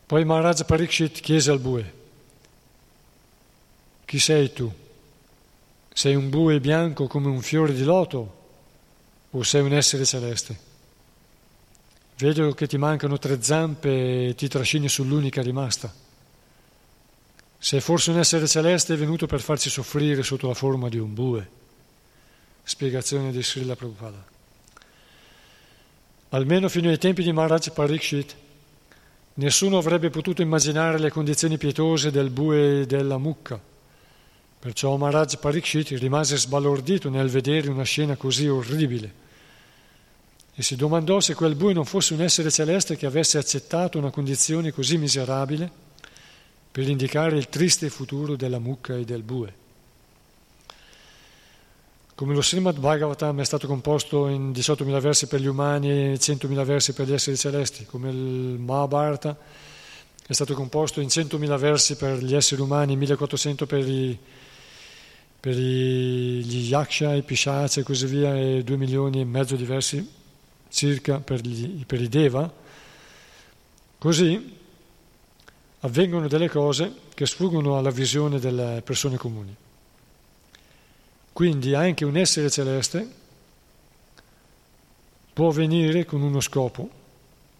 [0.04, 1.94] Poi Maharaj Parikshit chiese al bue,
[4.04, 4.70] chi sei tu?
[5.90, 8.34] Sei un bue bianco come un fiore di loto
[9.30, 10.58] o sei un essere celeste?
[12.18, 15.90] Vedo che ti mancano tre zampe e ti trascini sull'unica rimasta.
[17.58, 21.64] Sei forse un essere celeste venuto per farci soffrire sotto la forma di un bue.
[22.68, 24.24] Spiegazione di Srila Prabhupada.
[26.30, 28.36] Almeno fino ai tempi di Maharaj Parikshit,
[29.34, 33.74] nessuno avrebbe potuto immaginare le condizioni pietose del bue e della mucca
[34.66, 39.24] Perciò Maharaj Parikshit rimase sbalordito nel vedere una scena così orribile
[40.52, 44.10] e si domandò se quel bue non fosse un essere celeste che avesse accettato una
[44.10, 45.70] condizione così miserabile
[46.72, 49.54] per indicare il triste futuro della mucca e del bue.
[52.16, 56.64] Come lo Srimad Bhagavatam è stato composto in 18.000 versi per gli umani e 100.000
[56.64, 59.36] versi per gli esseri celesti, come il Mahabharata
[60.26, 64.18] è stato composto in 100.000 versi per gli esseri umani e 1.400 per i
[65.38, 70.10] per gli yaksha, i pishacha e così via, e due milioni e mezzo diversi
[70.70, 72.50] circa per, gli, per i deva,
[73.98, 74.56] così
[75.80, 79.54] avvengono delle cose che sfuggono alla visione delle persone comuni.
[81.36, 83.06] Quindi anche un essere celeste
[85.34, 86.88] può venire con uno scopo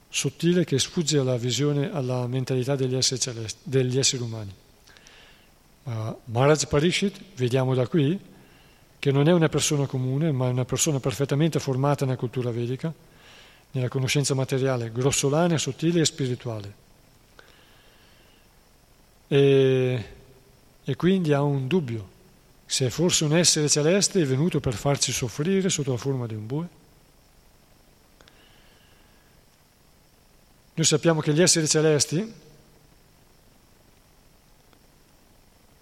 [0.08, 4.54] sottile che sfugge alla visione, alla mentalità degli esseri, celesti, degli esseri umani.
[5.82, 8.18] Uh, Maharaj Parishit, vediamo da qui,
[8.98, 12.90] che non è una persona comune, ma è una persona perfettamente formata nella cultura vedica,
[13.72, 16.74] nella conoscenza materiale, grossolana, sottile e spirituale.
[19.28, 20.04] E,
[20.82, 22.14] e quindi ha un dubbio,
[22.66, 26.46] se forse un essere celeste è venuto per farci soffrire sotto la forma di un
[26.46, 26.68] bue.
[30.74, 32.34] Noi sappiamo che gli esseri celesti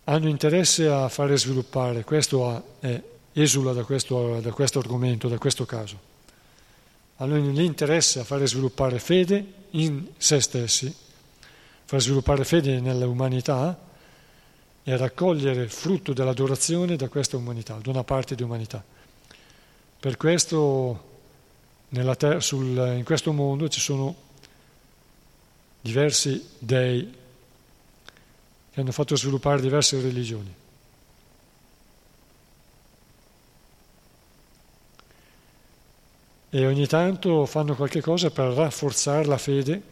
[0.04, 3.02] hanno interesse a fare sviluppare, questo è,
[3.32, 6.12] esula da questo, da questo argomento, da questo caso.
[7.16, 10.94] Hanno l'interesse a fare sviluppare fede in se stessi,
[11.84, 13.92] far sviluppare fede nell'umanità
[14.84, 18.84] e a raccogliere frutto dell'adorazione da questa umanità, da una parte di umanità.
[19.98, 21.12] Per questo
[22.16, 24.14] ter- sul, in questo mondo ci sono
[25.80, 27.22] diversi dei
[28.74, 30.52] che hanno fatto sviluppare diverse religioni.
[36.50, 39.82] E ogni tanto fanno qualche cosa per rafforzare la fede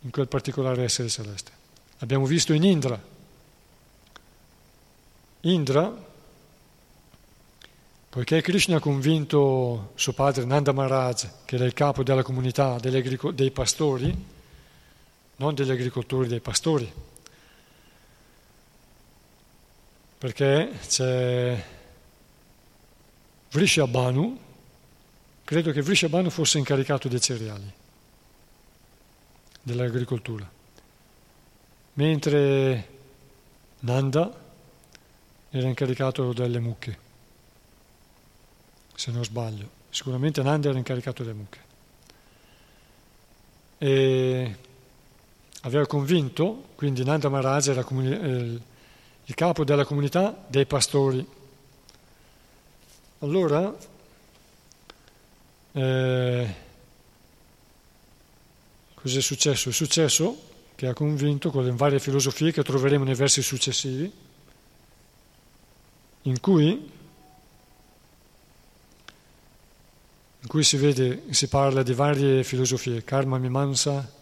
[0.00, 1.52] in quel particolare essere celeste.
[1.98, 3.14] Abbiamo visto in Indra.
[5.40, 6.04] Indra,
[8.08, 13.50] poiché Krishna ha convinto suo padre Nanda Maharaj, che era il capo della comunità dei
[13.50, 14.26] pastori,
[15.36, 16.90] non degli agricoltori, dei pastori,
[20.18, 21.64] perché c'è
[23.50, 24.38] Vrishabhanu,
[25.44, 27.72] credo che Vrishabhanu fosse incaricato dei cereali,
[29.62, 30.50] dell'agricoltura,
[31.92, 32.88] mentre
[33.80, 34.44] Nanda
[35.58, 36.98] era incaricato delle mucche,
[38.94, 39.68] se non sbaglio.
[39.90, 41.60] Sicuramente Nanda era incaricato delle mucche.
[43.78, 44.56] E
[45.62, 48.60] aveva convinto, quindi Nanda Maharaj era comuni- eh,
[49.24, 51.26] il capo della comunità dei pastori.
[53.20, 53.74] Allora,
[55.72, 56.54] eh,
[58.94, 59.70] cos'è successo?
[59.70, 60.42] È successo
[60.74, 64.12] che ha convinto con le varie filosofie che troveremo nei versi successivi,
[66.26, 66.90] in cui,
[70.40, 74.12] in cui si, vede, si parla di varie filosofie, karma mimansa,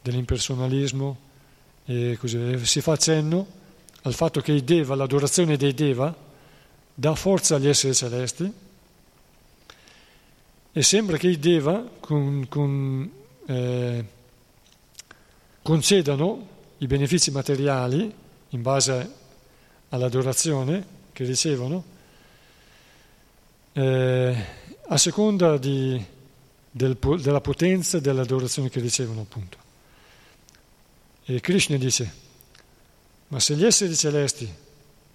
[0.00, 1.30] dell'impersonalismo
[1.84, 3.46] e così, si fa cenno
[4.02, 6.14] al fatto che i Deva, l'adorazione dei Deva,
[6.94, 8.52] dà forza agli esseri celesti
[10.72, 13.10] e sembra che i Deva con, con,
[13.46, 14.04] eh,
[15.62, 16.48] concedano
[16.78, 18.12] i benefici materiali
[18.48, 19.14] in base
[19.90, 21.84] all'adorazione che ricevono
[23.72, 24.44] eh,
[24.86, 26.04] a seconda di,
[26.70, 29.58] del, della potenza dell'adorazione che ricevono appunto.
[31.24, 32.20] E Krishna dice
[33.32, 34.52] ma se gli esseri celesti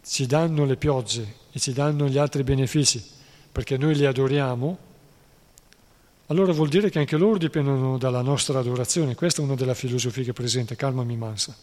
[0.04, 3.04] ci danno le piogge e ci danno gli altri benefici
[3.52, 4.78] perché noi li adoriamo,
[6.28, 9.14] allora vuol dire che anche loro dipendono dalla nostra adorazione.
[9.14, 11.56] Questa è una delle filosofie che presenta Karma Mimansa.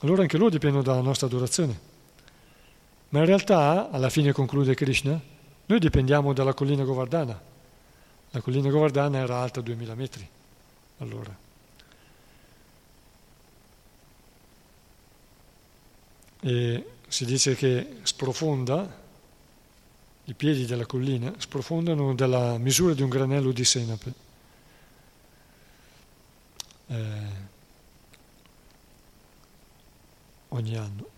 [0.00, 1.78] Allora anche loro dipendono dalla nostra adorazione.
[3.08, 5.20] Ma in realtà, alla fine conclude Krishna,
[5.66, 7.40] noi dipendiamo dalla collina Govardhana.
[8.30, 10.28] La collina Govardhana era alta 2000 metri
[10.98, 11.36] allora.
[16.40, 19.04] E si dice che sprofonda,
[20.24, 24.12] i piedi della collina sprofondano della misura di un granello di senape.
[26.88, 27.44] Eh,
[30.48, 31.15] ogni anno.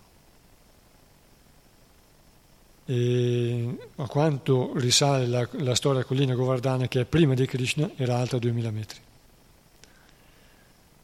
[2.91, 8.17] E a quanto risale la, la storia collina Govardhana, che è prima di Krishna, era
[8.17, 8.99] alta 2000 metri.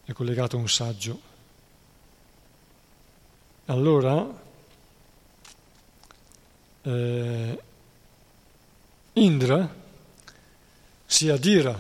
[0.05, 1.21] È collegato a un saggio.
[3.67, 4.27] Allora,
[6.85, 7.63] eh,
[9.13, 9.75] Indra
[11.05, 11.79] si adira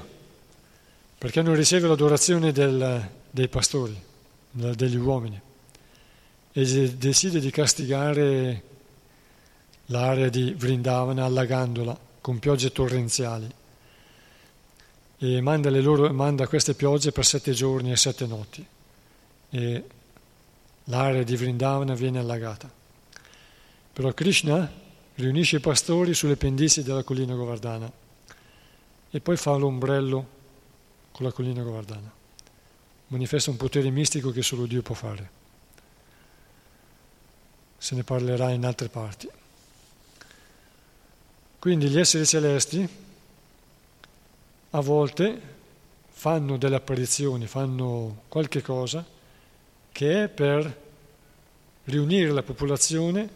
[1.17, 3.99] perché non riceve l'adorazione del, dei pastori,
[4.51, 5.41] degli uomini,
[6.53, 8.73] e decide di castigare
[9.87, 13.49] l'area di Vrindavana allagandola con piogge torrenziali
[15.19, 18.67] e manda, loro, manda queste piogge per sette giorni e sette notti
[19.51, 19.85] e
[20.85, 22.71] l'area di Vrindavana viene allagata.
[23.93, 24.71] Però Krishna
[25.15, 27.91] riunisce i pastori sulle pendici della collina Govardhana
[29.11, 30.27] e poi fa l'ombrello
[31.13, 32.13] con la collina Govardhana.
[33.09, 35.31] Manifesta un potere mistico che solo Dio può fare.
[37.79, 39.31] Se ne parlerà in altre parti.
[41.65, 42.87] Quindi gli esseri celesti
[44.69, 45.41] a volte
[46.11, 49.03] fanno delle apparizioni, fanno qualche cosa
[49.91, 50.83] che è per
[51.85, 53.29] riunire la popolazione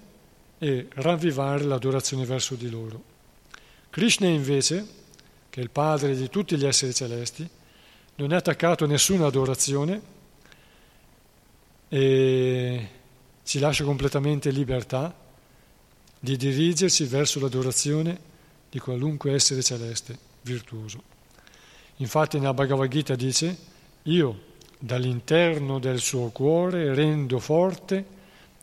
[0.59, 3.03] e ravvivare l'adorazione verso di loro.
[3.89, 4.87] Krishna invece,
[5.49, 7.49] che è il padre di tutti gli esseri celesti,
[8.17, 10.03] non è attaccato a nessuna adorazione
[11.89, 12.89] e
[13.43, 15.28] ci lascia completamente libertà
[16.19, 18.19] di dirigersi verso l'adorazione
[18.71, 21.03] di qualunque essere celeste virtuoso.
[21.97, 23.57] Infatti nella Bhagavad Gita dice,
[24.03, 24.47] io
[24.79, 28.17] dall'interno del suo cuore rendo forte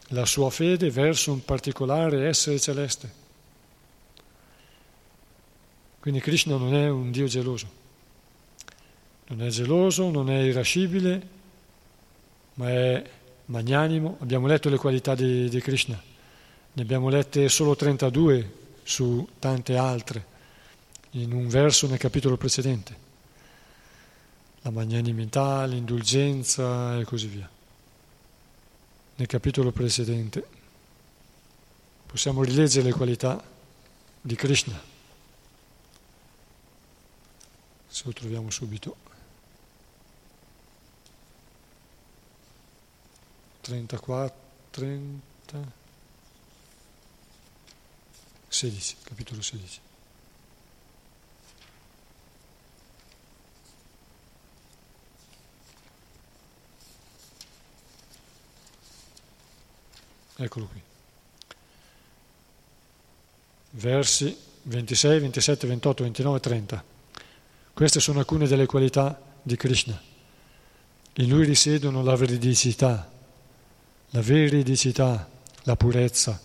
[0.10, 3.24] la sua fede verso un particolare essere celeste.
[6.00, 7.68] Quindi Krishna non è un Dio geloso,
[9.28, 11.28] non è geloso, non è irascibile,
[12.56, 13.04] ma è
[13.46, 14.18] magnanimo.
[14.20, 16.00] Abbiamo letto le qualità di, di Krishna,
[16.76, 20.34] ne abbiamo lette solo 32 su tante altre,
[21.12, 23.04] in un verso nel capitolo precedente.
[24.62, 27.50] La magnanimità, l'indulgenza e così via
[29.16, 30.46] nel capitolo precedente.
[32.06, 33.42] Possiamo rileggere le qualità
[34.22, 34.82] di Krishna,
[37.88, 39.04] se lo troviamo subito.
[43.62, 44.38] 34,
[44.72, 45.72] 30,
[48.56, 49.80] 16, capitolo 16.
[60.38, 60.82] Eccolo qui.
[63.72, 66.84] Versi 26, 27, 28, 29 e 30.
[67.74, 70.02] Queste sono alcune delle qualità di Krishna.
[71.16, 73.12] In lui risiedono la veridicità,
[74.12, 75.30] la veridicità,
[75.64, 76.45] la purezza,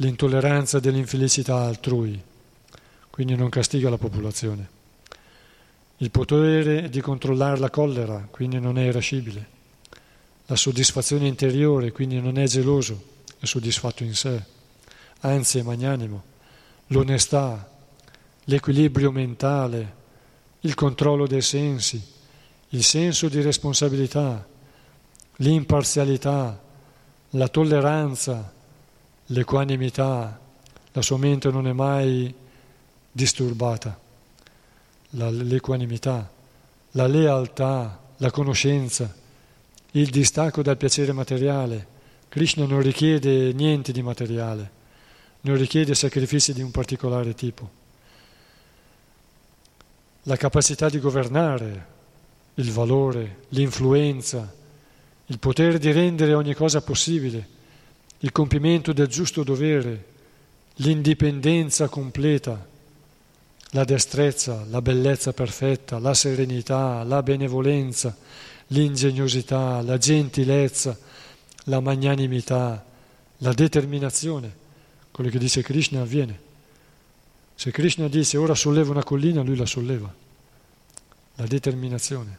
[0.00, 2.20] l'intolleranza dell'infelicità altrui,
[3.10, 4.78] quindi non castiga la popolazione.
[5.98, 9.58] Il potere di controllare la collera, quindi non è irascibile.
[10.46, 13.02] La soddisfazione interiore, quindi non è geloso,
[13.38, 14.42] è soddisfatto in sé,
[15.20, 16.22] anzi è magnanimo,
[16.88, 17.70] l'onestà,
[18.44, 19.98] l'equilibrio mentale,
[20.60, 22.02] il controllo dei sensi,
[22.70, 24.46] il senso di responsabilità,
[25.36, 26.58] l'imparzialità,
[27.30, 28.58] la tolleranza,
[29.30, 30.40] l'equanimità,
[30.92, 32.32] la sua mente non è mai
[33.12, 33.98] disturbata,
[35.10, 36.30] la, l'equanimità,
[36.92, 39.14] la lealtà, la conoscenza,
[39.92, 41.98] il distacco dal piacere materiale.
[42.28, 44.70] Krishna non richiede niente di materiale,
[45.42, 47.78] non richiede sacrifici di un particolare tipo.
[50.24, 51.86] La capacità di governare,
[52.54, 54.52] il valore, l'influenza,
[55.26, 57.58] il potere di rendere ogni cosa possibile,
[58.22, 60.04] il compimento del giusto dovere,
[60.76, 62.68] l'indipendenza completa,
[63.70, 68.16] la destrezza, la bellezza perfetta, la serenità, la benevolenza,
[68.68, 70.98] l'ingegnosità, la gentilezza,
[71.64, 72.84] la magnanimità,
[73.38, 74.58] la determinazione.
[75.10, 76.48] Quello che dice Krishna avviene.
[77.54, 80.12] Se Krishna dice ora solleva una collina, lui la solleva.
[81.36, 82.38] La determinazione.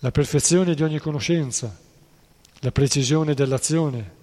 [0.00, 1.76] La perfezione di ogni conoscenza,
[2.60, 4.16] la precisione dell'azione,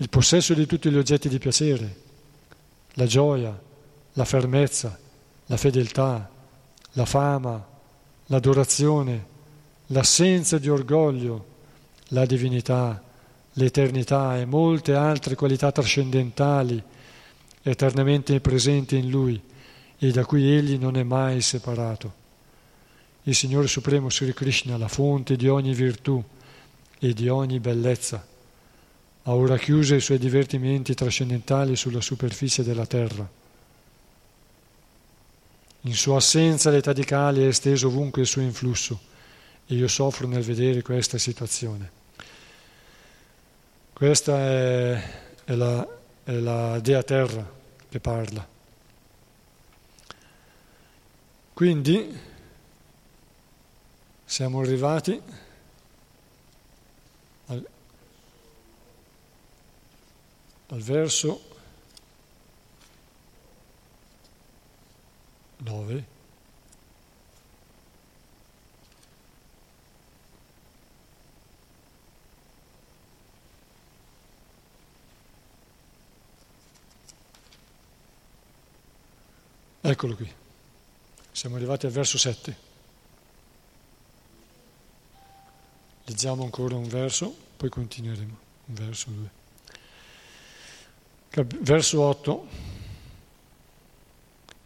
[0.00, 1.96] il possesso di tutti gli oggetti di piacere,
[2.94, 3.58] la gioia,
[4.12, 4.96] la fermezza,
[5.46, 6.30] la fedeltà,
[6.92, 7.66] la fama,
[8.26, 9.26] l'adorazione,
[9.86, 11.46] l'assenza di orgoglio,
[12.08, 13.02] la divinità,
[13.54, 16.80] l'eternità e molte altre qualità trascendentali
[17.62, 19.40] eternamente presenti in Lui
[19.98, 22.26] e da cui Egli non è mai separato.
[23.24, 26.22] Il Signore Supremo Sri Krishna, la fonte di ogni virtù
[27.00, 28.24] e di ogni bellezza,
[29.22, 33.28] ha ora chiuso i suoi divertimenti trascendentali sulla superficie della terra.
[35.82, 38.98] In sua assenza l'età di Kali è esteso ovunque il suo influsso
[39.66, 41.90] e io soffro nel vedere questa situazione.
[43.92, 45.02] Questa è,
[45.44, 45.86] è, la,
[46.24, 47.50] è la Dea Terra
[47.88, 48.46] che parla.
[51.52, 52.16] Quindi
[54.24, 55.20] siamo arrivati
[60.68, 61.40] al verso
[65.58, 66.16] 9.
[79.80, 80.30] Eccolo qui.
[81.32, 82.66] Siamo arrivati al verso 7.
[86.04, 88.38] Leggiamo ancora un verso, poi continueremo.
[88.66, 89.37] Un verso, due.
[91.30, 92.46] Verso 8.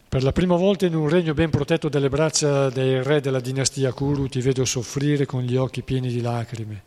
[0.09, 3.91] Per la prima volta in un regno ben protetto dalle braccia dei re della dinastia
[3.93, 6.83] Kuru ti vedo soffrire con gli occhi pieni di lacrime.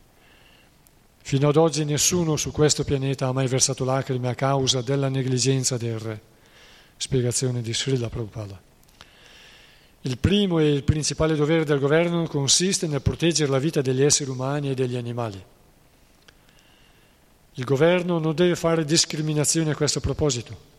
[1.18, 5.76] Fino ad oggi nessuno su questo pianeta ha mai versato lacrime a causa della negligenza
[5.76, 6.20] del re.
[6.96, 8.60] Spiegazione di Srila Prabhupada.
[10.02, 14.30] Il primo e il principale dovere del governo consiste nel proteggere la vita degli esseri
[14.30, 15.42] umani e degli animali.
[17.58, 20.74] Il governo non deve fare discriminazioni a questo proposito.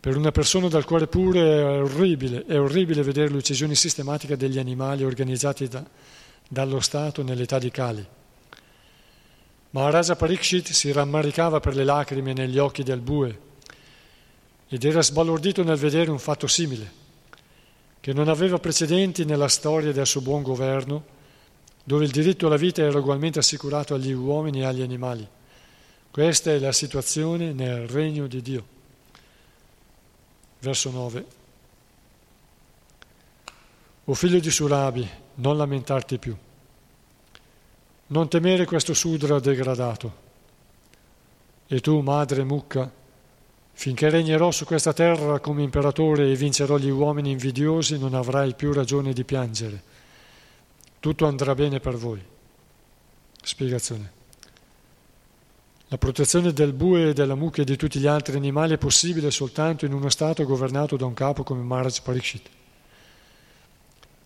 [0.00, 5.04] Per una persona dal cuore puro è orribile, è orribile vedere l'uccisione sistematica degli animali
[5.04, 5.84] organizzati da,
[6.48, 8.06] dallo Stato nell'età di Kali.
[9.70, 13.38] Maharaja Parikshit si rammaricava per le lacrime negli occhi del bue
[14.68, 17.02] ed era sbalordito nel vedere un fatto simile
[18.00, 21.04] che non aveva precedenti nella storia del suo buon governo,
[21.84, 25.26] dove il diritto alla vita era ugualmente assicurato agli uomini e agli animali.
[26.10, 28.66] Questa è la situazione nel regno di Dio.
[30.60, 31.26] Verso 9.
[34.06, 36.36] O figlio di Surabi, non lamentarti più.
[38.06, 40.22] Non temere questo sudra degradato.
[41.66, 42.90] E tu, madre Mucca,
[43.76, 48.72] Finché regnerò su questa terra come imperatore e vincerò gli uomini invidiosi, non avrai più
[48.72, 49.82] ragione di piangere.
[51.04, 52.18] Tutto andrà bene per voi.
[53.42, 54.10] Spiegazione.
[55.88, 59.84] La protezione del bue, della mucca e di tutti gli altri animali è possibile soltanto
[59.84, 62.48] in uno Stato governato da un capo come Maharaj Parikshit.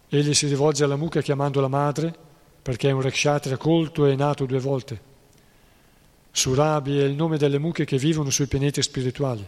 [0.09, 2.15] Egli si rivolge alla mucca chiamandola madre
[2.63, 5.01] perché è un rekshatria colto e nato due volte
[6.31, 9.45] Surabi è il nome delle mucche che vivono sui pianeti spirituali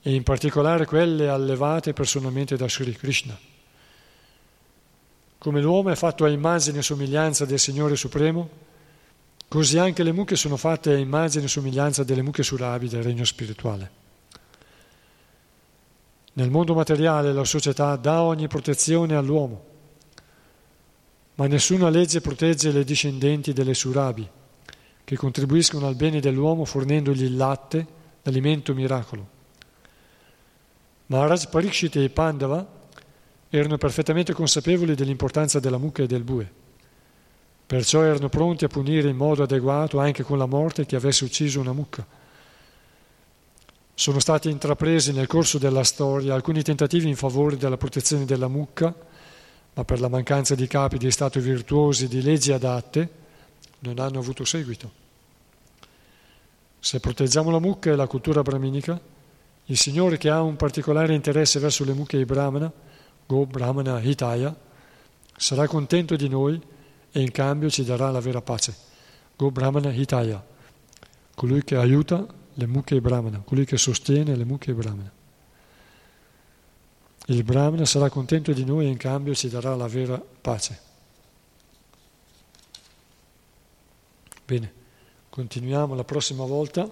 [0.00, 3.36] e in particolare quelle allevate personalmente da Sri Krishna.
[5.44, 8.48] Come l'uomo è fatto a immagine e somiglianza del Signore Supremo,
[9.46, 13.26] così anche le mucche sono fatte a immagine e somiglianza delle mucche surabi del regno
[13.26, 13.90] spirituale.
[16.32, 19.64] Nel mondo materiale la società dà ogni protezione all'uomo,
[21.34, 24.26] ma nessuna legge protegge le discendenti delle surabi
[25.04, 27.86] che contribuiscono al bene dell'uomo fornendogli il latte,
[28.22, 29.28] l'alimento miracolo.
[31.08, 32.82] Maharaj Parikshit e Pandava
[33.58, 36.50] erano perfettamente consapevoli dell'importanza della mucca e del bue,
[37.66, 41.60] perciò erano pronti a punire in modo adeguato anche con la morte chi avesse ucciso
[41.60, 42.04] una mucca.
[43.94, 48.92] Sono stati intrapresi nel corso della storia alcuni tentativi in favore della protezione della mucca,
[49.72, 53.08] ma per la mancanza di capi di Stato virtuosi di leggi adatte,
[53.80, 55.02] non hanno avuto seguito.
[56.80, 59.00] Se proteggiamo la mucca e la cultura brahminica,
[59.66, 62.70] il Signore che ha un particolare interesse verso le mucche di Brahmana,
[63.26, 64.54] Go Brahmana Hitaya,
[65.36, 66.60] sarà contento di noi
[67.10, 68.74] e in cambio ci darà la vera pace.
[69.36, 70.44] Go Brahmana Hitaya,
[71.34, 75.12] colui che aiuta le mucche di Brahmana, colui che sostiene le mucche di Brahmana.
[77.26, 80.92] Il Brahmana sarà contento di noi e in cambio ci darà la vera pace.
[84.44, 84.72] Bene,
[85.30, 86.88] continuiamo la prossima volta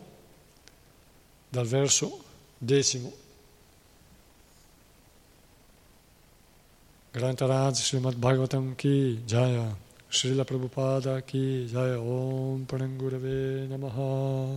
[1.51, 2.25] dal verso
[2.57, 3.13] decimo.
[7.13, 9.77] Grantaraj Srimad Bhagavatam ki Jaya
[10.11, 14.57] Srila Prabhupada ki jai Om Parangurave Namaha